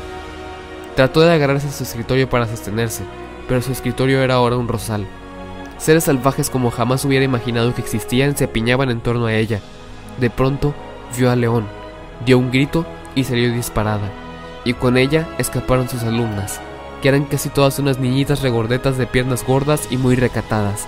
Trató 0.95 1.21
de 1.21 1.33
agarrarse 1.33 1.67
a 1.67 1.71
su 1.71 1.83
escritorio 1.83 2.29
para 2.29 2.47
sostenerse, 2.47 3.03
pero 3.47 3.61
su 3.61 3.71
escritorio 3.71 4.21
era 4.21 4.35
ahora 4.35 4.57
un 4.57 4.67
rosal. 4.67 5.05
Seres 5.77 6.05
salvajes 6.05 6.49
como 6.49 6.71
jamás 6.71 7.05
hubiera 7.05 7.25
imaginado 7.25 7.73
que 7.73 7.81
existían 7.81 8.35
se 8.37 8.45
apiñaban 8.45 8.89
en 8.89 9.01
torno 9.01 9.25
a 9.25 9.33
ella. 9.33 9.59
De 10.19 10.29
pronto 10.29 10.73
vio 11.17 11.29
al 11.31 11.41
león, 11.41 11.65
dio 12.25 12.37
un 12.37 12.51
grito 12.51 12.85
y 13.13 13.23
salió 13.23 13.51
disparada, 13.51 14.09
y 14.63 14.73
con 14.73 14.97
ella 14.97 15.27
escaparon 15.37 15.89
sus 15.89 16.03
alumnas, 16.03 16.59
que 17.01 17.09
eran 17.09 17.25
casi 17.25 17.49
todas 17.49 17.79
unas 17.79 17.99
niñitas 17.99 18.41
regordetas 18.41 18.97
de 18.97 19.07
piernas 19.07 19.45
gordas 19.45 19.87
y 19.89 19.97
muy 19.97 20.15
recatadas. 20.15 20.87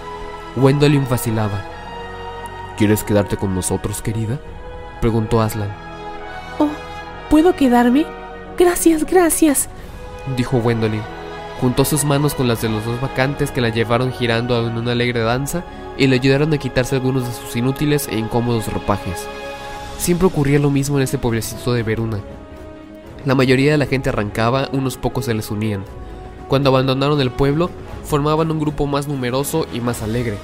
Wendolyn 0.56 1.08
vacilaba. 1.10 1.62
¿Quieres 2.78 3.04
quedarte 3.04 3.38
con 3.38 3.54
nosotros, 3.56 4.02
querida? 4.02 4.40
preguntó 5.02 5.42
Aslan. 5.42 5.70
Oh, 6.60 6.70
¿puedo 7.30 7.56
quedarme? 7.56 8.06
Gracias, 8.58 9.06
gracias, 9.06 9.70
dijo 10.36 10.58
Wendolyn. 10.58 11.17
Juntó 11.60 11.86
sus 11.86 12.04
manos 12.04 12.36
con 12.36 12.48
las 12.48 12.62
de 12.62 12.70
los 12.70 12.86
dos 12.86 13.02
vacantes 13.02 13.50
que 13.50 13.62
la 13.62 13.70
llevaron 13.70 14.12
girando 14.12 14.68
en 14.68 14.78
una 14.78 14.92
alegre 14.92 15.22
danza 15.22 15.64
y 15.98 16.06
le 16.06 16.18
ayudaron 16.18 16.54
a 16.54 16.60
quitarse 16.60 16.96
algunos 16.96 17.26
de 17.26 17.34
sus 17.34 17.56
inútiles 17.56 18.08
e 18.08 18.18
incómodos 18.18 18.72
ropajes. 18.72 19.28
Siempre 19.98 20.28
ocurría 20.28 20.60
lo 20.60 20.70
mismo 20.70 20.98
en 20.98 21.04
ese 21.04 21.18
pueblecito 21.18 21.74
de 21.74 21.82
Veruna. 21.82 22.20
La 23.26 23.34
mayoría 23.34 23.72
de 23.72 23.78
la 23.80 23.88
gente 23.88 24.10
arrancaba, 24.10 24.70
unos 24.72 24.98
pocos 24.98 25.26
se 25.26 25.34
les 25.34 25.50
unían. 25.50 25.84
Cuando 26.48 26.70
abandonaron 26.70 27.20
el 27.20 27.32
pueblo, 27.32 27.72
formaban 28.04 28.52
un 28.52 28.60
grupo 28.60 28.86
más 28.86 29.08
numeroso 29.08 29.66
y 29.74 29.82
más 29.82 30.04
alegre. 30.04 30.38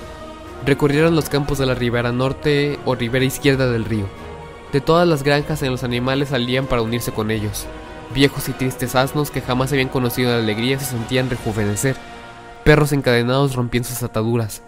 Recorrieron 0.65 1.15
los 1.15 1.29
campos 1.29 1.59
de 1.59 1.67
la 1.67 1.75
ribera 1.75 2.11
norte 2.11 2.79
o 2.85 2.95
ribera 2.95 3.23
izquierda 3.23 3.69
del 3.69 3.85
río. 3.85 4.05
De 4.71 4.81
todas 4.81 5.07
las 5.07 5.21
granjas 5.21 5.61
en 5.61 5.71
los 5.71 5.83
animales 5.83 6.29
salían 6.29 6.65
para 6.65 6.81
unirse 6.81 7.11
con 7.11 7.29
ellos. 7.29 7.67
Viejos 8.13 8.47
y 8.47 8.53
tristes 8.53 8.95
asnos 8.95 9.31
que 9.31 9.41
jamás 9.41 9.71
habían 9.71 9.89
conocido 9.89 10.31
la 10.31 10.37
alegría 10.37 10.77
se 10.79 10.85
sentían 10.85 11.29
rejuvenecer. 11.29 11.95
Perros 12.63 12.93
encadenados 12.93 13.55
rompían 13.55 13.83
sus 13.83 14.03
ataduras. 14.03 14.61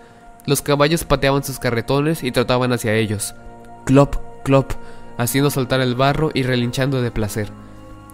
Los 0.47 0.61
caballos 0.61 1.03
pateaban 1.03 1.43
sus 1.43 1.59
carretones 1.59 2.23
y 2.23 2.31
trotaban 2.31 2.73
hacia 2.73 2.95
ellos. 2.95 3.35
Clop, 3.85 4.15
clop, 4.43 4.71
haciendo 5.17 5.51
saltar 5.51 5.81
el 5.81 5.95
barro 5.95 6.31
y 6.33 6.43
relinchando 6.43 7.01
de 7.01 7.11
placer. 7.11 7.49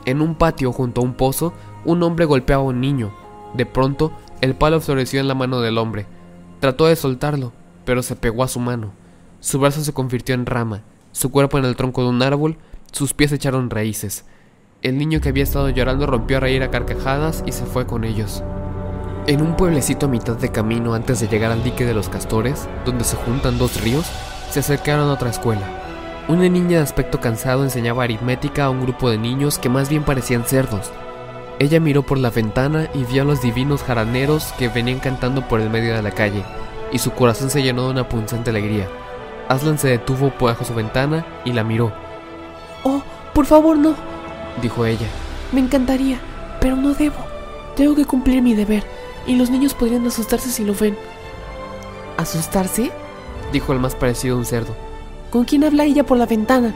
En 0.05 0.21
un 0.21 0.35
patio 0.35 0.73
junto 0.73 1.01
a 1.01 1.03
un 1.03 1.13
pozo, 1.13 1.53
un 1.85 2.03
hombre 2.03 2.25
golpeaba 2.25 2.63
a 2.63 2.65
un 2.65 2.81
niño. 2.81 3.13
De 3.53 3.65
pronto, 3.65 4.11
el 4.41 4.55
palo 4.55 4.81
floreció 4.81 5.19
en 5.19 5.27
la 5.27 5.35
mano 5.35 5.61
del 5.61 5.77
hombre. 5.77 6.07
Trató 6.59 6.87
de 6.87 6.95
soltarlo, 6.95 7.53
pero 7.85 8.03
se 8.03 8.15
pegó 8.15 8.43
a 8.43 8.47
su 8.47 8.59
mano. 8.59 8.91
Su 9.39 9.59
brazo 9.59 9.81
se 9.81 9.93
convirtió 9.93 10.35
en 10.35 10.45
rama, 10.45 10.83
su 11.11 11.31
cuerpo 11.31 11.57
en 11.57 11.65
el 11.65 11.75
tronco 11.75 12.03
de 12.03 12.09
un 12.09 12.21
árbol, 12.21 12.57
sus 12.91 13.13
pies 13.13 13.31
echaron 13.31 13.69
raíces. 13.69 14.25
El 14.81 14.97
niño 14.97 15.21
que 15.21 15.29
había 15.29 15.43
estado 15.43 15.69
llorando 15.69 16.07
rompió 16.07 16.37
a 16.37 16.39
reír 16.39 16.63
a 16.63 16.71
carcajadas 16.71 17.43
y 17.45 17.51
se 17.51 17.65
fue 17.65 17.85
con 17.85 18.03
ellos. 18.03 18.43
En 19.27 19.43
un 19.43 19.55
pueblecito 19.55 20.07
a 20.07 20.09
mitad 20.09 20.35
de 20.35 20.49
camino 20.49 20.95
antes 20.95 21.19
de 21.19 21.27
llegar 21.27 21.51
al 21.51 21.63
dique 21.63 21.85
de 21.85 21.93
los 21.93 22.09
castores, 22.09 22.67
donde 22.83 23.03
se 23.03 23.15
juntan 23.15 23.59
dos 23.59 23.79
ríos, 23.83 24.07
se 24.49 24.61
acercaron 24.61 25.07
a 25.07 25.13
otra 25.13 25.29
escuela. 25.29 25.61
Una 26.27 26.49
niña 26.49 26.77
de 26.77 26.83
aspecto 26.83 27.19
cansado 27.19 27.63
enseñaba 27.63 28.05
aritmética 28.05 28.65
a 28.65 28.69
un 28.71 28.81
grupo 28.81 29.11
de 29.11 29.19
niños 29.19 29.59
que 29.59 29.69
más 29.69 29.87
bien 29.87 30.01
parecían 30.01 30.45
cerdos. 30.45 30.89
Ella 31.59 31.79
miró 31.79 32.01
por 32.01 32.17
la 32.17 32.31
ventana 32.31 32.89
y 32.95 33.03
vio 33.03 33.21
a 33.21 33.25
los 33.25 33.39
divinos 33.39 33.83
jaraneros 33.83 34.51
que 34.57 34.67
venían 34.67 34.97
cantando 34.97 35.47
por 35.47 35.61
el 35.61 35.69
medio 35.69 35.95
de 35.95 36.01
la 36.01 36.09
calle, 36.09 36.43
y 36.91 36.97
su 36.97 37.11
corazón 37.11 37.51
se 37.51 37.61
llenó 37.61 37.83
de 37.83 37.91
una 37.91 38.09
punzante 38.09 38.49
alegría. 38.49 38.87
Aslan 39.47 39.77
se 39.77 39.89
detuvo 39.89 40.33
bajo 40.41 40.65
su 40.65 40.73
ventana 40.73 41.23
y 41.45 41.53
la 41.53 41.63
miró. 41.63 41.93
Oh, 42.83 43.03
por 43.35 43.45
favor, 43.45 43.77
no, 43.77 43.93
dijo 44.61 44.85
ella. 44.85 45.07
Me 45.51 45.59
encantaría, 45.59 46.19
pero 46.59 46.75
no 46.75 46.93
debo. 46.93 47.17
Tengo 47.75 47.95
que 47.95 48.05
cumplir 48.05 48.41
mi 48.41 48.53
deber, 48.53 48.83
y 49.25 49.35
los 49.35 49.49
niños 49.49 49.73
podrían 49.73 50.05
asustarse 50.05 50.49
si 50.49 50.63
lo 50.63 50.73
ven. 50.73 50.97
¿Asustarse? 52.17 52.91
dijo 53.51 53.73
el 53.73 53.79
más 53.79 53.95
parecido 53.95 54.35
a 54.35 54.39
un 54.39 54.45
cerdo. 54.45 54.75
¿Con 55.29 55.45
quién 55.45 55.63
habla 55.63 55.85
ella 55.85 56.05
por 56.05 56.17
la 56.17 56.25
ventana? 56.25 56.73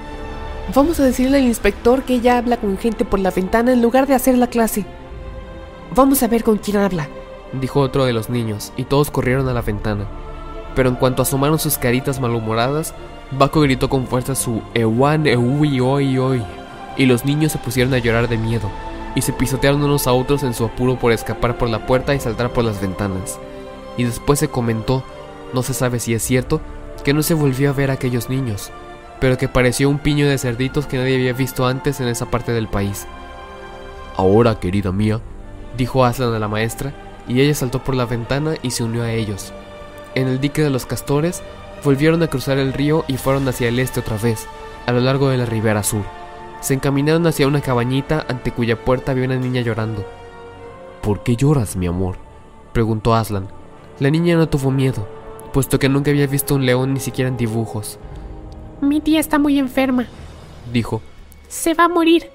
Vamos 0.74 1.00
a 1.00 1.04
decirle 1.04 1.38
al 1.38 1.44
inspector 1.44 2.04
que 2.04 2.16
ella 2.16 2.38
habla 2.38 2.58
con 2.58 2.78
gente 2.78 3.06
por 3.06 3.20
la 3.20 3.32
ventana 3.32 3.74
en 3.74 3.82
lugar 3.82 4.08
de 4.08 4.16
hacer 4.16 4.38
la 4.38 4.48
clase. 4.48 4.86
Vamos 5.94 6.24
a 6.24 6.28
ver 6.28 6.44
con 6.44 6.58
quién 6.58 6.78
habla, 6.78 7.08
dijo 7.54 7.80
otro 7.80 8.06
de 8.06 8.14
los 8.14 8.30
niños, 8.30 8.74
y 8.76 8.86
todos 8.86 9.12
corrieron 9.12 9.48
a 9.48 9.54
la 9.54 9.62
ventana. 9.62 10.06
Pero 10.76 10.90
en 10.90 10.96
cuanto 10.96 11.22
asomaron 11.22 11.60
sus 11.60 11.78
caritas 11.78 12.20
malhumoradas, 12.20 12.94
Baco 13.32 13.62
gritó 13.62 13.90
con 13.90 14.08
fuerza 14.08 14.36
su 14.36 14.62
Ewan 14.74 15.28
Eui 15.28 15.80
Oi 15.80 16.18
Oi 16.18 16.65
y 16.98 17.06
los 17.06 17.26
niños 17.26 17.52
se 17.52 17.58
pusieron 17.58 17.94
a 17.94 18.00
llorar 18.00 18.28
de 18.28 18.38
miedo, 18.38 18.70
y 19.16 19.22
se 19.22 19.34
pisotearon 19.34 19.84
unos 19.84 20.08
a 20.08 20.14
otros 20.14 20.44
en 20.44 20.54
su 20.54 20.66
apuro 20.66 20.98
por 20.98 21.12
escapar 21.12 21.58
por 21.58 21.70
la 21.70 21.86
puerta 21.86 22.14
y 22.14 22.20
saltar 22.20 22.52
por 22.52 22.64
las 22.64 22.82
ventanas. 22.82 23.40
Y 23.98 24.04
después 24.04 24.40
se 24.40 24.50
comentó, 24.50 25.04
no 25.54 25.64
se 25.64 25.74
sabe 25.74 26.00
si 26.00 26.14
es 26.14 26.24
cierto, 26.24 26.62
que 27.04 27.14
no 27.14 27.24
se 27.24 27.34
volvió 27.34 27.70
a 27.70 27.74
ver 27.74 27.92
a 27.92 27.94
aquellos 27.94 28.30
niños, 28.30 28.72
pero 29.20 29.38
que 29.38 29.48
pareció 29.48 29.90
un 29.90 30.00
piño 30.00 30.28
de 30.28 30.38
cerditos 30.38 30.86
que 30.86 30.98
nadie 30.98 31.16
había 31.16 31.34
visto 31.34 31.66
antes 31.66 32.00
en 32.00 32.08
esa 32.08 32.26
parte 32.26 32.52
del 32.52 32.68
país. 32.68 33.08
Ahora, 34.18 34.60
querida 34.60 34.92
mía, 34.92 35.22
dijo 35.78 36.04
Aslan 36.04 36.34
a 36.34 36.40
la 36.40 36.48
maestra, 36.48 36.94
y 37.28 37.42
ella 37.42 37.56
saltó 37.56 37.84
por 37.84 37.96
la 37.96 38.06
ventana 38.06 38.56
y 38.62 38.72
se 38.72 38.84
unió 38.84 39.04
a 39.04 39.12
ellos. 39.12 39.54
En 40.14 40.28
el 40.28 40.40
dique 40.40 40.62
de 40.62 40.70
los 40.70 40.86
castores, 40.86 41.42
volvieron 41.84 42.24
a 42.24 42.28
cruzar 42.28 42.58
el 42.58 42.74
río 42.74 43.04
y 43.08 43.18
fueron 43.18 43.48
hacia 43.48 43.68
el 43.68 43.80
este 43.80 44.00
otra 44.00 44.18
vez, 44.18 44.48
a 44.86 44.92
lo 44.92 45.00
largo 45.00 45.30
de 45.30 45.38
la 45.38 45.46
ribera 45.46 45.84
sur. 45.84 46.04
Se 46.66 46.74
encaminaron 46.74 47.28
hacia 47.28 47.46
una 47.46 47.62
cabañita 47.62 48.26
ante 48.28 48.52
cuya 48.52 48.84
puerta 48.84 49.12
había 49.12 49.26
una 49.26 49.36
niña 49.36 49.62
llorando. 49.62 50.04
¿Por 51.04 51.22
qué 51.22 51.36
lloras, 51.36 51.76
mi 51.76 51.86
amor? 51.86 52.16
preguntó 52.74 53.14
Aslan. 53.14 53.50
La 54.00 54.10
niña 54.10 54.36
no 54.36 54.50
tuvo 54.50 54.72
miedo, 54.72 55.08
puesto 55.54 55.78
que 55.78 55.90
nunca 55.90 56.10
había 56.10 56.26
visto 56.26 56.56
un 56.56 56.66
león 56.66 56.96
ni 56.96 57.00
siquiera 57.00 57.30
en 57.30 57.38
dibujos. 57.38 58.00
Mi 58.82 59.00
tía 59.00 59.20
está 59.20 59.38
muy 59.38 59.60
enferma, 59.60 60.08
dijo. 60.74 61.04
Se 61.50 61.76
va 61.76 61.84
a 61.84 61.88
morir. 61.88 62.32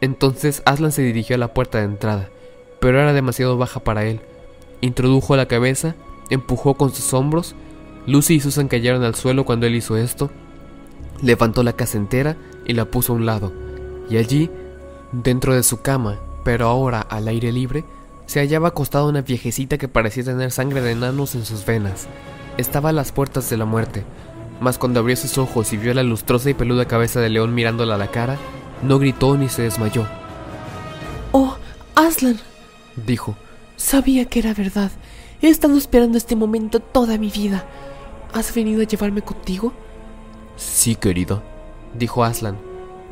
Entonces 0.00 0.62
Aslan 0.64 0.90
se 0.90 1.02
dirigió 1.02 1.36
a 1.36 1.38
la 1.38 1.54
puerta 1.54 1.78
de 1.78 1.84
entrada, 1.84 2.30
pero 2.80 2.98
era 2.98 3.12
demasiado 3.12 3.56
baja 3.58 3.78
para 3.78 4.04
él. 4.06 4.18
Introdujo 4.80 5.36
la 5.36 5.46
cabeza, 5.46 5.94
empujó 6.30 6.74
con 6.74 6.92
sus 6.92 7.14
hombros. 7.14 7.54
Lucy 8.08 8.34
y 8.34 8.40
Susan 8.40 8.66
cayeron 8.66 9.04
al 9.04 9.14
suelo 9.14 9.44
cuando 9.44 9.68
él 9.68 9.76
hizo 9.76 9.96
esto. 9.96 10.32
Levantó 11.22 11.62
la 11.62 11.72
casa 11.74 11.96
entera 11.96 12.36
y 12.66 12.74
la 12.74 12.84
puso 12.84 13.12
a 13.12 13.16
un 13.16 13.26
lado, 13.26 13.52
y 14.10 14.16
allí, 14.16 14.50
dentro 15.12 15.54
de 15.54 15.62
su 15.62 15.80
cama, 15.80 16.18
pero 16.44 16.66
ahora 16.66 17.00
al 17.00 17.28
aire 17.28 17.52
libre, 17.52 17.84
se 18.26 18.40
hallaba 18.40 18.68
acostada 18.68 19.06
una 19.06 19.22
viejecita 19.22 19.78
que 19.78 19.88
parecía 19.88 20.24
tener 20.24 20.50
sangre 20.50 20.80
de 20.80 20.92
enanos 20.92 21.34
en 21.34 21.44
sus 21.44 21.64
venas. 21.64 22.08
Estaba 22.56 22.90
a 22.90 22.92
las 22.92 23.12
puertas 23.12 23.48
de 23.50 23.56
la 23.56 23.64
muerte, 23.64 24.04
mas 24.60 24.78
cuando 24.78 25.00
abrió 25.00 25.16
sus 25.16 25.38
ojos 25.38 25.72
y 25.72 25.76
vio 25.76 25.94
la 25.94 26.02
lustrosa 26.02 26.50
y 26.50 26.54
peluda 26.54 26.86
cabeza 26.86 27.20
de 27.20 27.30
león 27.30 27.54
mirándola 27.54 27.94
a 27.94 27.98
la 27.98 28.10
cara, 28.10 28.36
no 28.82 28.98
gritó 28.98 29.36
ni 29.36 29.48
se 29.48 29.62
desmayó. 29.62 30.06
Oh, 31.32 31.56
Aslan, 31.94 32.38
dijo. 33.06 33.36
Sabía 33.76 34.26
que 34.26 34.38
era 34.38 34.54
verdad. 34.54 34.90
He 35.40 35.48
estado 35.48 35.76
esperando 35.76 36.18
este 36.18 36.36
momento 36.36 36.80
toda 36.80 37.18
mi 37.18 37.30
vida. 37.30 37.64
¿Has 38.32 38.54
venido 38.54 38.80
a 38.80 38.84
llevarme 38.84 39.22
contigo? 39.22 39.72
Sí, 40.62 40.94
querida, 40.94 41.42
dijo 41.98 42.24
Aslan, 42.24 42.56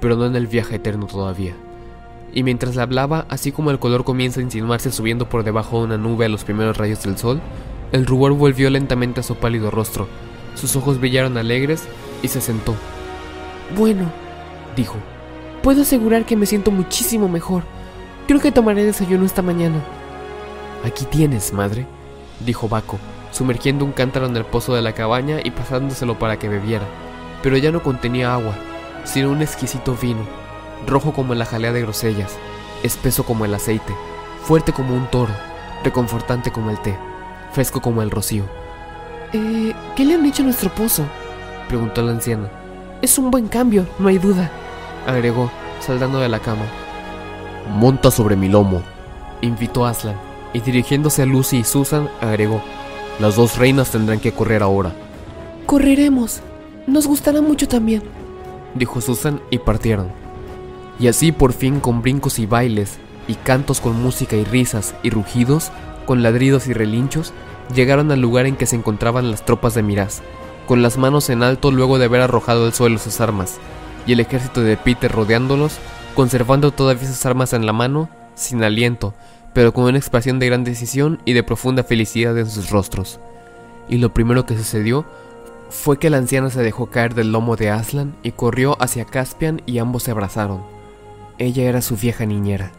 pero 0.01 0.17
no 0.17 0.25
en 0.25 0.37
el 0.37 0.47
viaje 0.47 0.77
eterno 0.77 1.07
todavía. 1.07 1.55
Y 2.33 2.43
mientras 2.43 2.77
le 2.77 2.83
hablaba, 2.83 3.27
así 3.29 3.51
como 3.51 3.71
el 3.71 3.79
color 3.79 4.05
comienza 4.05 4.41
a 4.41 4.43
insinuarse 4.45 4.93
subiendo 4.93 5.29
por 5.29 5.43
debajo 5.43 5.79
de 5.79 5.85
una 5.87 5.99
nube 5.99 6.27
a 6.27 6.29
los 6.29 6.45
primeros 6.45 6.77
rayos 6.77 7.03
del 7.03 7.19
sol, 7.19 7.41
el 7.93 8.07
rubor 8.07 8.33
volvió 8.35 8.71
lentamente 8.71 9.21
a 9.21 9.25
su 9.25 9.35
pálido 9.35 9.71
rostro. 9.71 10.07
Sus 10.55 10.77
ojos 10.77 11.01
brillaron 11.01 11.37
alegres 11.37 11.85
y 12.23 12.29
se 12.29 12.41
sentó. 12.41 12.75
Bueno, 13.77 14.11
dijo, 14.77 14.97
puedo 15.63 15.83
asegurar 15.83 16.25
que 16.25 16.37
me 16.37 16.47
siento 16.47 16.71
muchísimo 16.71 17.29
mejor. 17.29 17.65
Creo 18.29 18.41
que 18.41 18.53
tomaré 18.53 18.85
desayuno 18.85 19.27
esta 19.27 19.43
mañana. 19.43 19.83
Aquí 20.85 21.05
tienes, 21.05 21.53
madre, 21.53 21.85
dijo 22.47 22.69
Baco, 22.69 22.99
sumergiendo 23.33 23.85
un 23.85 23.93
cántaro 23.93 24.27
en 24.27 24.37
el 24.37 24.45
pozo 24.45 24.75
de 24.75 24.83
la 24.83 24.95
cabaña 24.95 25.41
y 25.43 25.51
pasándoselo 25.51 26.17
para 26.19 26.39
que 26.39 26.49
bebiera. 26.49 26.87
Pero 27.43 27.57
ya 27.57 27.71
no 27.71 27.83
contenía 27.83 28.35
agua, 28.35 28.55
sino 29.05 29.31
un 29.31 29.43
exquisito 29.43 29.95
vino, 29.95 30.21
rojo 30.87 31.13
como 31.13 31.35
la 31.35 31.47
jalea 31.47 31.73
de 31.73 31.83
grosellas, 31.83 32.37
espeso 32.83 33.25
como 33.25 33.45
el 33.45 33.55
aceite, 33.55 33.95
fuerte 34.43 34.73
como 34.73 34.95
un 34.95 35.07
toro, 35.07 35.33
reconfortante 35.85 36.51
como 36.51 36.71
el 36.71 36.81
té, 36.81 36.97
fresco 37.53 37.81
como 37.81 38.03
el 38.03 38.11
rocío. 38.11 38.45
Eh, 39.33 39.73
¿qué 39.97 40.05
le 40.05 40.15
han 40.15 40.27
hecho 40.27 40.43
a 40.43 40.47
nuestro 40.47 40.71
pozo? 40.71 41.05
preguntó 41.69 42.03
la 42.03 42.13
anciana. 42.13 42.51
Es 43.01 43.17
un 43.17 43.31
buen 43.31 43.49
cambio, 43.49 43.87
no 43.99 44.09
hay 44.09 44.19
duda, 44.19 44.51
agregó, 45.07 45.51
saltando 45.81 46.21
de 46.21 46.29
la 46.29 46.41
cama. 46.41 46.65
Monta 47.69 48.11
sobre 48.11 48.37
mi 48.37 48.49
lomo, 48.49 48.83
invitó 49.41 49.87
Aslan, 49.87 50.17
y 50.53 50.61
dirigiéndose 50.61 51.23
a 51.23 51.27
Lucy 51.27 51.59
y 51.59 51.65
Susan, 51.65 52.09
agregó. 52.21 52.63
Las 53.21 53.37
dos 53.37 53.57
reinas 53.57 53.91
tendrán 53.91 54.19
que 54.19 54.33
correr 54.33 54.63
ahora. 54.63 54.93
Correremos. 55.67 56.43
Nos 56.91 57.07
gustará 57.07 57.41
mucho 57.41 57.69
también, 57.69 58.03
dijo 58.75 59.01
Susan 59.01 59.41
y 59.49 59.59
partieron. 59.59 60.09
Y 60.99 61.07
así 61.07 61.31
por 61.31 61.53
fin 61.53 61.79
con 61.79 62.03
brincos 62.03 62.41
y 62.41 62.47
bailes, 62.47 62.99
y 63.29 63.35
cantos 63.35 63.81
con 63.81 64.03
música 64.03 64.35
y 64.35 64.43
risas 64.43 64.97
y 65.05 65.11
rugidos, 65.11 65.71
con 66.05 66.25
ladridos 66.25 66.67
y 66.67 66.73
relinchos, 66.73 67.33
llegaron 67.73 68.11
al 68.11 68.21
lugar 68.21 68.47
en 68.47 68.57
que 68.57 68.67
se 68.67 68.75
encontraban 68.75 69.31
las 69.31 69.45
tropas 69.45 69.75
de 69.75 69.85
Miraz, 69.85 70.23
con 70.67 70.83
las 70.83 70.99
manos 70.99 71.31
en 71.31 71.45
alto 71.45 71.71
luego 71.71 72.01
de 72.01 72.07
haber 72.07 72.23
arrojado 72.23 72.65
al 72.65 72.75
suelo 72.75 72.99
sus 72.99 73.21
armas, 73.21 73.59
y 74.05 74.13
el 74.15 74.19
ejército 74.19 74.61
de 74.61 74.77
Peter 74.77 75.13
rodeándolos, 75.13 75.79
conservando 76.17 76.73
todavía 76.73 77.07
sus 77.07 77.25
armas 77.25 77.53
en 77.53 77.67
la 77.67 77.73
mano, 77.73 78.11
sin 78.35 78.65
aliento, 78.65 79.15
pero 79.55 79.73
con 79.73 79.85
una 79.85 79.99
expresión 79.99 80.41
de 80.41 80.47
gran 80.47 80.65
decisión 80.65 81.21
y 81.25 81.35
de 81.35 81.45
profunda 81.45 81.85
felicidad 81.85 82.37
en 82.37 82.51
sus 82.51 82.71
rostros. 82.71 83.21
Y 83.89 83.99
lo 83.99 84.13
primero 84.13 84.45
que 84.45 84.57
sucedió 84.57 85.07
fue 85.71 85.99
que 85.99 86.11
la 86.11 86.19
anciana 86.19 86.51
se 86.51 86.63
dejó 86.63 86.87
caer 86.91 87.15
del 87.15 87.33
lomo 87.33 87.57
de 87.57 87.71
Aslan 87.71 88.15
y 88.23 88.33
corrió 88.33 88.77
hacia 88.83 89.05
Caspian 89.05 89.63
y 89.67 89.79
ambos 89.79 90.03
se 90.03 90.11
abrazaron. 90.11 90.63
Ella 91.39 91.65
era 91.65 91.81
su 91.81 91.97
vieja 91.97 92.27
niñera. 92.27 92.73